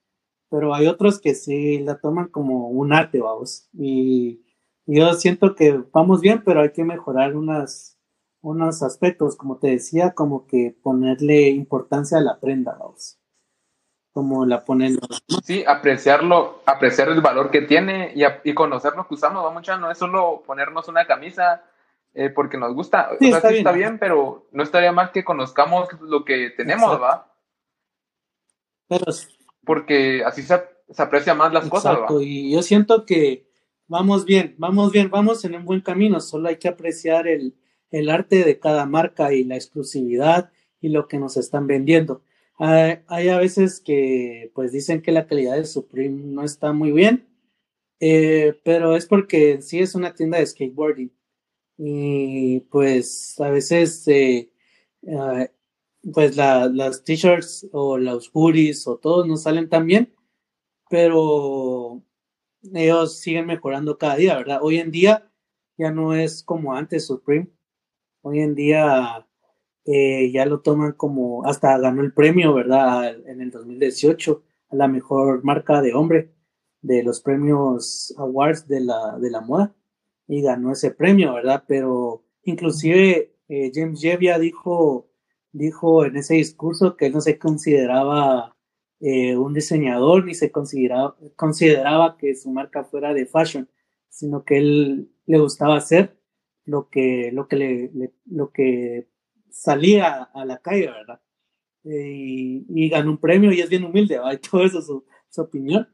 pero 0.49 0.73
hay 0.73 0.87
otros 0.87 1.19
que 1.19 1.35
sí 1.35 1.79
la 1.79 1.99
toman 1.99 2.29
como 2.29 2.69
un 2.69 2.93
arte, 2.93 3.19
vamos. 3.21 3.69
Y 3.73 4.43
yo 4.85 5.13
siento 5.13 5.55
que 5.55 5.83
vamos 5.93 6.21
bien, 6.21 6.43
pero 6.43 6.61
hay 6.61 6.71
que 6.71 6.83
mejorar 6.83 7.35
unas, 7.35 7.92
unos 8.43 8.83
aspectos, 8.83 9.37
como 9.37 9.57
te 9.57 9.67
decía, 9.67 10.11
como 10.11 10.45
que 10.45 10.75
ponerle 10.83 11.49
importancia 11.49 12.17
a 12.17 12.21
la 12.21 12.39
prenda, 12.39 12.75
vamos. 12.77 13.17
Como 14.11 14.45
la 14.45 14.65
ponen. 14.65 14.99
Sí, 15.43 15.63
apreciarlo, 15.65 16.61
apreciar 16.65 17.07
el 17.07 17.21
valor 17.21 17.49
que 17.49 17.61
tiene 17.61 18.11
y, 18.13 18.23
y 18.43 18.53
conocer 18.53 18.93
lo 18.95 19.07
que 19.07 19.15
usamos, 19.15 19.43
vamos, 19.43 19.65
no 19.79 19.89
es 19.89 19.97
solo 19.97 20.43
ponernos 20.45 20.89
una 20.89 21.07
camisa 21.07 21.63
eh, 22.13 22.29
porque 22.29 22.57
nos 22.57 22.75
gusta. 22.75 23.11
Sí, 23.17 23.29
está, 23.29 23.47
bien. 23.47 23.59
está 23.59 23.71
bien, 23.71 23.97
pero 23.97 24.45
no 24.51 24.61
estaría 24.61 24.91
mal 24.91 25.11
que 25.11 25.23
conozcamos 25.23 25.87
lo 26.01 26.25
que 26.25 26.51
tenemos, 26.51 27.01
¿va? 27.01 27.33
Pero, 28.89 29.05
porque 29.65 30.21
así 30.25 30.43
se, 30.43 30.61
se 30.89 31.01
aprecia 31.01 31.33
más 31.33 31.53
las 31.53 31.69
cosas, 31.69 31.97
¿va? 31.97 32.07
Y 32.21 32.51
yo 32.51 32.61
siento 32.61 33.05
que 33.05 33.49
vamos 33.87 34.25
bien, 34.25 34.53
vamos 34.57 34.91
bien, 34.91 35.09
vamos 35.09 35.45
en 35.45 35.55
un 35.55 35.63
buen 35.63 35.79
camino, 35.79 36.19
solo 36.19 36.49
hay 36.49 36.57
que 36.57 36.67
apreciar 36.67 37.25
el, 37.25 37.55
arte 38.09 38.43
de 38.43 38.59
cada 38.59 38.85
marca 38.85 39.33
y 39.33 39.43
la 39.43 39.55
exclusividad 39.55 40.51
y 40.81 40.89
lo 40.89 41.07
que 41.07 41.19
nos 41.19 41.37
están 41.37 41.67
vendiendo. 41.67 42.23
Hay, 42.57 43.29
a 43.29 43.37
veces 43.37 43.79
que 43.79 44.51
pues 44.53 44.71
dicen 44.71 45.01
que 45.01 45.11
la 45.11 45.27
calidad 45.27 45.55
de 45.55 45.65
Supreme 45.65 46.21
no 46.25 46.43
está 46.43 46.71
muy 46.73 46.91
bien, 46.91 47.27
eh, 47.99 48.59
pero 48.63 48.95
es 48.95 49.05
porque 49.05 49.61
sí 49.61 49.79
es 49.79 49.95
una 49.95 50.13
tienda 50.13 50.37
de 50.39 50.45
skateboarding 50.45 51.11
y 51.77 52.61
pues 52.71 53.39
a 53.39 53.49
veces 53.49 54.07
eh, 54.07 54.51
eh, 55.03 55.51
pues 56.13 56.35
las 56.37 57.03
t-shirts 57.03 57.69
o 57.71 57.97
los 57.97 58.29
hoodies 58.33 58.87
o 58.87 58.97
todos 58.97 59.27
no 59.27 59.37
salen 59.37 59.69
tan 59.69 59.85
bien, 59.87 60.13
pero 60.89 62.03
ellos 62.73 63.19
siguen 63.19 63.47
mejorando 63.47 63.97
cada 63.97 64.15
día, 64.17 64.37
¿verdad? 64.37 64.59
Hoy 64.61 64.77
en 64.77 64.91
día 64.91 65.31
ya 65.77 65.91
no 65.91 66.13
es 66.15 66.43
como 66.43 66.73
antes 66.75 67.07
Supreme. 67.07 67.49
Hoy 68.25 68.39
en 68.39 68.55
día 68.55 69.27
eh, 69.83 70.31
ya 70.31 70.45
lo 70.45 70.61
toman 70.61 70.93
como, 70.93 71.45
hasta 71.45 71.77
ganó 71.77 72.01
el 72.01 72.13
premio, 72.13 72.53
¿verdad? 72.53 73.17
En 73.27 73.41
el 73.41 73.51
2018 73.51 74.41
a 74.69 74.75
la 74.77 74.87
mejor 74.87 75.43
marca 75.43 75.81
de 75.81 75.93
hombre 75.93 76.33
de 76.81 77.03
los 77.03 77.19
premios 77.19 78.13
Awards 78.17 78.65
de 78.69 78.79
la, 78.79 79.17
de 79.19 79.29
la 79.29 79.41
moda 79.41 79.75
y 80.25 80.41
ganó 80.41 80.71
ese 80.71 80.91
premio, 80.91 81.33
¿verdad? 81.33 81.65
Pero 81.67 82.23
inclusive 82.43 83.35
eh, 83.49 83.71
James 83.75 83.99
Jevia 83.99 84.39
dijo, 84.39 85.09
dijo 85.51 86.05
en 86.05 86.15
ese 86.15 86.35
discurso 86.35 86.95
que 86.95 87.07
él 87.07 87.13
no 87.13 87.19
se 87.19 87.37
consideraba 87.37 88.55
eh, 89.01 89.35
un 89.35 89.53
diseñador 89.53 90.23
ni 90.23 90.33
se 90.33 90.49
consideraba, 90.49 91.17
consideraba 91.35 92.15
que 92.15 92.35
su 92.35 92.49
marca 92.51 92.85
fuera 92.85 93.13
de 93.13 93.25
fashion, 93.25 93.69
sino 94.07 94.45
que 94.45 94.59
él 94.59 95.11
le 95.25 95.39
gustaba 95.39 95.75
hacer 95.75 96.22
lo 96.65 96.89
que, 96.89 97.31
lo 97.33 97.47
que, 97.47 97.55
le, 97.55 98.13
lo 98.25 98.51
que 98.51 99.07
salía 99.49 100.23
a 100.23 100.45
la 100.45 100.59
calle, 100.59 100.87
¿verdad? 100.87 101.21
Eh, 101.85 102.63
y, 102.67 102.89
ganó 102.89 103.11
un 103.11 103.17
premio 103.17 103.51
y 103.51 103.59
es 103.61 103.69
bien 103.69 103.83
humilde, 103.83 104.17
¿verdad? 104.17 104.33
Y 104.43 104.49
todo 104.49 104.63
eso 104.63 104.81
su, 104.81 105.05
su 105.29 105.41
opinión. 105.41 105.87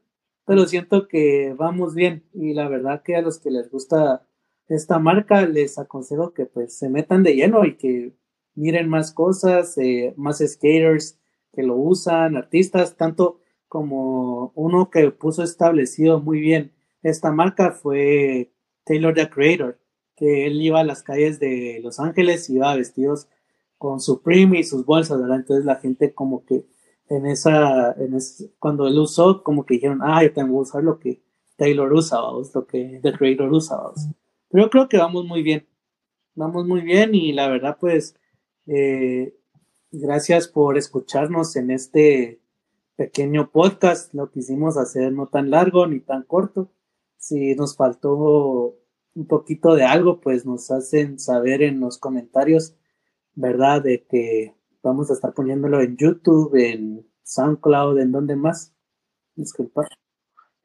Pero 0.46 0.66
siento 0.66 1.08
que 1.08 1.54
vamos 1.56 1.94
bien 1.94 2.24
y 2.32 2.54
la 2.54 2.68
verdad 2.68 3.02
que 3.02 3.16
a 3.16 3.22
los 3.22 3.38
que 3.38 3.50
les 3.50 3.70
gusta 3.70 4.26
esta 4.68 4.98
marca 4.98 5.46
les 5.46 5.78
aconsejo 5.78 6.32
que 6.32 6.46
pues 6.46 6.76
se 6.78 6.88
metan 6.88 7.22
de 7.22 7.34
lleno 7.34 7.64
y 7.64 7.76
que 7.76 8.14
miren 8.54 8.88
más 8.88 9.12
cosas, 9.12 9.76
eh, 9.78 10.14
más 10.16 10.38
skaters, 10.38 11.18
que 11.52 11.62
lo 11.62 11.76
usan, 11.76 12.36
artistas, 12.36 12.96
tanto 12.96 13.40
como 13.68 14.52
uno 14.54 14.90
que 14.90 15.10
puso 15.10 15.42
establecido 15.42 16.20
muy 16.20 16.40
bien 16.40 16.72
esta 17.02 17.32
marca 17.32 17.72
fue 17.72 18.52
Taylor 18.84 19.14
the 19.14 19.28
Creator, 19.28 19.78
que 20.20 20.46
él 20.46 20.62
iba 20.62 20.80
a 20.80 20.84
las 20.84 21.02
calles 21.02 21.40
de 21.40 21.80
Los 21.82 21.98
Ángeles 21.98 22.48
y 22.48 22.54
iba 22.56 22.76
vestidos 22.76 23.26
con 23.78 23.98
su 23.98 24.12
Supreme 24.12 24.60
y 24.60 24.64
sus 24.64 24.84
bolsas, 24.86 25.20
¿verdad? 25.20 25.38
Entonces 25.38 25.64
la 25.64 25.76
gente 25.76 26.14
como 26.14 26.44
que 26.44 26.64
en 27.08 27.26
esa, 27.26 27.92
en 27.92 28.16
cuando 28.60 28.86
él 28.86 28.98
usó, 28.98 29.42
como 29.42 29.66
que 29.66 29.74
dijeron, 29.74 30.00
ah, 30.02 30.22
yo 30.22 30.32
tengo 30.32 30.50
que 30.50 30.68
usar 30.68 30.84
lo 30.84 31.00
que 31.00 31.22
Taylor 31.56 31.92
usa, 31.92 32.18
lo 32.54 32.66
que 32.66 33.00
The 33.02 33.14
Creator 33.14 33.52
usa, 33.52 33.78
Pero 34.50 34.64
yo 34.64 34.70
creo 34.70 34.88
que 34.88 34.98
vamos 34.98 35.24
muy 35.24 35.42
bien, 35.42 35.66
vamos 36.36 36.66
muy 36.66 36.82
bien 36.82 37.14
y 37.14 37.32
la 37.32 37.48
verdad 37.48 37.78
pues 37.80 38.14
eh, 38.66 39.34
Gracias 39.92 40.46
por 40.46 40.78
escucharnos 40.78 41.56
en 41.56 41.72
este 41.72 42.40
pequeño 42.94 43.50
podcast. 43.50 44.14
Lo 44.14 44.30
quisimos 44.30 44.76
hacer 44.76 45.12
no 45.12 45.26
tan 45.26 45.50
largo 45.50 45.88
ni 45.88 45.98
tan 45.98 46.22
corto. 46.22 46.70
Si 47.16 47.56
nos 47.56 47.76
faltó 47.76 48.76
un 49.14 49.26
poquito 49.26 49.74
de 49.74 49.84
algo, 49.84 50.20
pues 50.20 50.46
nos 50.46 50.70
hacen 50.70 51.18
saber 51.18 51.62
en 51.62 51.80
los 51.80 51.98
comentarios, 51.98 52.76
¿verdad? 53.34 53.82
De 53.82 54.04
que 54.04 54.54
vamos 54.82 55.10
a 55.10 55.14
estar 55.14 55.34
poniéndolo 55.34 55.80
en 55.80 55.96
YouTube, 55.96 56.54
en 56.54 57.06
SoundCloud, 57.22 57.98
en 57.98 58.12
donde 58.12 58.36
más. 58.36 58.74
Disculpa. 59.34 59.86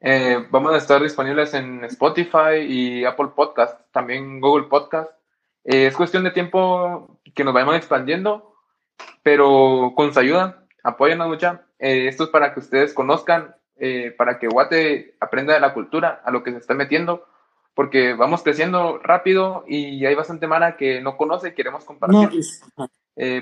Eh, 0.00 0.46
vamos 0.50 0.72
a 0.72 0.76
estar 0.76 1.02
disponibles 1.02 1.54
en 1.54 1.84
Spotify 1.84 2.58
y 2.68 3.04
Apple 3.04 3.30
Podcast, 3.34 3.80
también 3.92 4.40
Google 4.40 4.68
Podcast. 4.68 5.10
Eh, 5.64 5.86
es 5.86 5.96
cuestión 5.96 6.24
de 6.24 6.30
tiempo 6.30 7.18
que 7.34 7.44
nos 7.44 7.54
vayamos 7.54 7.76
expandiendo, 7.76 8.54
pero 9.22 9.92
con 9.96 10.12
su 10.12 10.20
ayuda, 10.20 10.66
apóyanos 10.84 11.28
mucha. 11.28 11.66
Eh, 11.78 12.08
esto 12.08 12.24
es 12.24 12.30
para 12.30 12.54
que 12.54 12.60
ustedes 12.60 12.94
conozcan, 12.94 13.54
para 14.16 14.38
que 14.38 14.48
Guate 14.48 15.16
aprenda 15.20 15.52
de 15.52 15.60
la 15.60 15.74
cultura, 15.74 16.22
a 16.24 16.30
lo 16.30 16.42
que 16.42 16.50
se 16.50 16.56
está 16.56 16.72
metiendo, 16.72 17.26
porque 17.76 18.14
vamos 18.14 18.42
creciendo 18.42 18.98
rápido 18.98 19.64
y 19.68 20.04
hay 20.04 20.16
bastante 20.16 20.48
mara 20.48 20.76
que 20.76 21.00
no 21.00 21.16
conoce 21.16 21.50
y 21.50 21.54
queremos 21.54 21.84
compartir. 21.84 22.42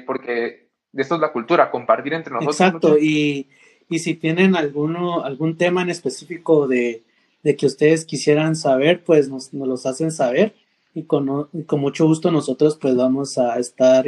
porque 0.07 0.68
esto 0.93 1.14
es 1.14 1.20
la 1.22 1.32
cultura, 1.32 1.70
compartir 1.70 2.12
entre 2.12 2.35
nosotros. 2.35 2.61
Exacto, 2.61 2.99
y 2.99 3.49
y 3.89 3.99
si 3.99 4.14
tienen 4.14 4.57
alguno, 4.57 5.24
algún 5.24 5.57
tema 5.57 5.82
en 5.82 5.91
específico 5.91 6.66
de, 6.66 7.05
que 7.43 7.66
ustedes 7.66 8.05
quisieran 8.05 8.57
saber, 8.57 9.05
pues 9.05 9.28
nos, 9.28 9.53
nos 9.53 9.68
los 9.68 9.87
hacen 9.87 10.11
saber 10.11 10.55
y 10.95 11.03
con, 11.05 11.49
con, 11.66 11.80
mucho 11.80 12.07
gusto 12.07 12.30
nosotros 12.30 12.78
pues 12.80 12.97
vamos 12.97 13.37
a 13.37 13.59
estar 13.59 14.07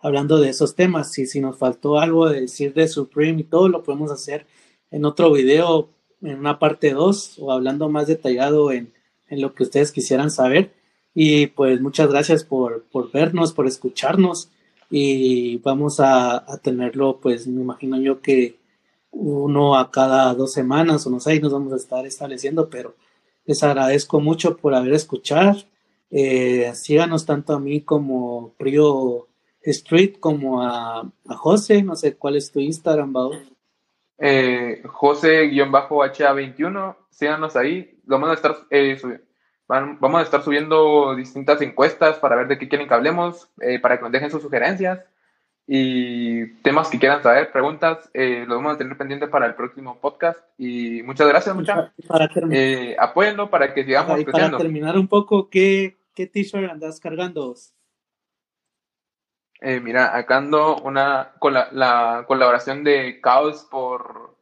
hablando 0.00 0.38
de 0.38 0.50
esos 0.50 0.76
temas. 0.76 1.18
Y 1.18 1.26
si 1.26 1.40
nos 1.40 1.58
faltó 1.58 1.98
algo 1.98 2.28
de 2.28 2.42
decir 2.42 2.74
de 2.74 2.86
Supreme 2.86 3.40
y 3.40 3.44
todo, 3.44 3.68
lo 3.68 3.82
podemos 3.82 4.12
hacer 4.12 4.46
en 4.90 5.04
otro 5.04 5.32
video, 5.32 5.88
en 6.22 6.38
una 6.38 6.58
parte 6.58 6.92
2 6.92 7.38
o 7.40 7.52
hablando 7.52 7.88
más 7.88 8.06
detallado 8.06 8.70
en, 8.70 8.92
en, 9.28 9.40
lo 9.40 9.54
que 9.54 9.64
ustedes 9.64 9.92
quisieran 9.92 10.30
saber. 10.30 10.72
Y 11.14 11.48
pues 11.48 11.80
muchas 11.80 12.08
gracias 12.08 12.44
por, 12.44 12.84
por 12.92 13.10
vernos, 13.10 13.52
por 13.52 13.66
escucharnos 13.66 14.50
y 14.90 15.58
vamos 15.58 15.98
a, 16.00 16.44
tenerlo 16.62 17.18
pues 17.20 17.46
me 17.46 17.60
imagino 17.60 18.00
yo 18.00 18.20
que 18.20 18.58
uno 19.10 19.76
a 19.76 19.90
cada 19.90 20.34
dos 20.34 20.52
semanas 20.52 21.06
o 21.06 21.10
no 21.10 21.20
sé, 21.20 21.40
nos 21.40 21.52
vamos 21.52 21.72
a 21.72 21.76
estar 21.76 22.06
estableciendo, 22.06 22.68
pero 22.68 22.94
les 23.46 23.62
agradezco 23.62 24.20
mucho 24.20 24.56
por 24.56 24.74
haber 24.74 24.92
escuchado. 24.92 25.56
Eh, 26.10 26.70
síganos 26.74 27.24
tanto 27.24 27.54
a 27.54 27.60
mí 27.60 27.80
como 27.80 28.52
Prio 28.58 29.28
Street 29.62 30.16
como 30.20 30.62
a, 30.62 31.00
a 31.00 31.36
José, 31.36 31.82
no 31.82 31.96
sé 31.96 32.16
cuál 32.16 32.36
es 32.36 32.52
tu 32.52 32.60
Instagram, 32.60 33.12
Bao. 33.12 33.32
Eh, 34.18 34.82
José-HA21, 34.84 36.96
síganos 37.10 37.56
ahí, 37.56 37.98
vamos 38.04 38.30
a 38.30 38.34
estar 38.34 38.56
eh, 38.70 38.98
vamos 39.68 40.20
a 40.20 40.22
estar 40.22 40.42
subiendo 40.42 41.14
distintas 41.14 41.60
encuestas 41.60 42.18
para 42.18 42.36
ver 42.36 42.48
de 42.48 42.58
qué 42.58 42.68
quieren 42.68 42.88
que 42.88 42.94
hablemos, 42.94 43.48
eh, 43.60 43.80
para 43.80 43.96
que 43.96 44.02
nos 44.02 44.12
dejen 44.12 44.30
sus 44.30 44.42
sugerencias 44.42 45.00
y 45.66 46.46
temas 46.62 46.88
que 46.88 46.98
quieran 46.98 47.22
saber, 47.22 47.50
preguntas, 47.50 48.08
eh, 48.14 48.44
los 48.46 48.58
vamos 48.58 48.74
a 48.74 48.78
tener 48.78 48.96
pendientes 48.96 49.28
para 49.28 49.46
el 49.46 49.54
próximo 49.54 49.98
podcast. 50.00 50.38
Y 50.56 51.02
muchas 51.02 51.26
gracias, 51.26 51.56
muchachos. 51.56 51.90
Eh, 52.52 52.94
apóyenlo 52.98 53.50
para 53.50 53.74
que 53.74 53.84
sigamos 53.84 54.22
Para 54.24 54.56
terminar 54.56 54.96
un 54.96 55.08
poco, 55.08 55.50
¿qué, 55.50 55.96
qué 56.14 56.28
t-shirt 56.28 56.70
andas 56.70 57.00
cargando? 57.00 57.54
Eh, 59.60 59.80
mira, 59.80 60.16
acá 60.16 60.38
ando 60.38 60.76
una, 60.82 61.32
con 61.38 61.54
la, 61.54 61.68
la, 61.72 62.24
colaboración 62.26 62.84
de 62.84 63.20
Chaos 63.22 63.66
por, 63.70 64.36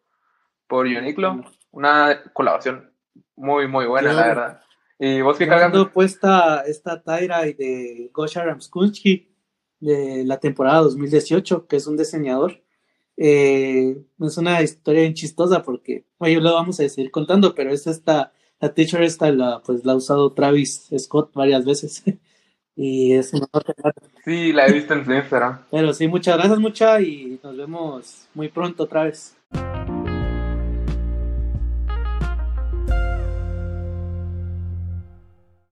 por 0.67 0.87
Uniqlo. 0.87 1.45
Una 1.71 2.23
colaboración 2.33 2.93
muy, 3.37 3.69
muy 3.69 3.87
buena, 3.87 4.13
la 4.13 4.27
verdad. 4.27 4.61
¿Y 4.99 5.21
vos 5.21 5.37
qué 5.37 5.47
cargando? 5.47 5.93
puesta 5.93 6.63
esta 6.67 7.03
Tyra 7.03 7.43
de 7.43 8.11
Gosha 8.13 8.45
Ramskunsky 8.45 9.29
de 9.81 10.25
la 10.25 10.39
temporada 10.39 10.81
2018, 10.83 11.67
que 11.67 11.77
es 11.77 11.87
un 11.87 11.97
diseñador. 11.97 12.63
Eh, 13.17 13.97
es 14.21 14.39
una 14.39 14.63
historia 14.63 15.03
bien 15.03 15.15
chistosa 15.15 15.63
porque, 15.63 16.07
bueno, 16.19 16.41
lo 16.41 16.55
vamos 16.55 16.81
a 16.81 16.89
seguir 16.89 17.11
contando, 17.11 17.55
pero 17.55 17.71
es 17.71 17.87
esta, 17.87 18.33
la 18.61 18.73
teacher 18.73 19.03
esta, 19.03 19.31
la, 19.31 19.63
pues 19.65 19.85
la 19.85 19.93
ha 19.93 19.97
usado 19.97 20.33
Travis 20.33 20.89
Scott 20.99 21.33
varias 21.35 21.65
veces. 21.65 22.03
y 22.77 23.13
es 23.13 23.33
una 23.33 23.47
Sí, 24.25 24.53
la 24.53 24.67
he 24.67 24.73
visto 24.73 24.95
en 24.95 25.11
Instagram. 25.11 25.61
Pero 25.71 25.93
sí, 25.93 26.09
muchas 26.09 26.37
gracias, 26.37 26.59
mucha, 26.59 27.01
y 27.01 27.39
nos 27.43 27.57
vemos 27.57 28.27
muy 28.35 28.49
pronto 28.49 28.85
otra 28.85 29.05
vez. 29.05 29.37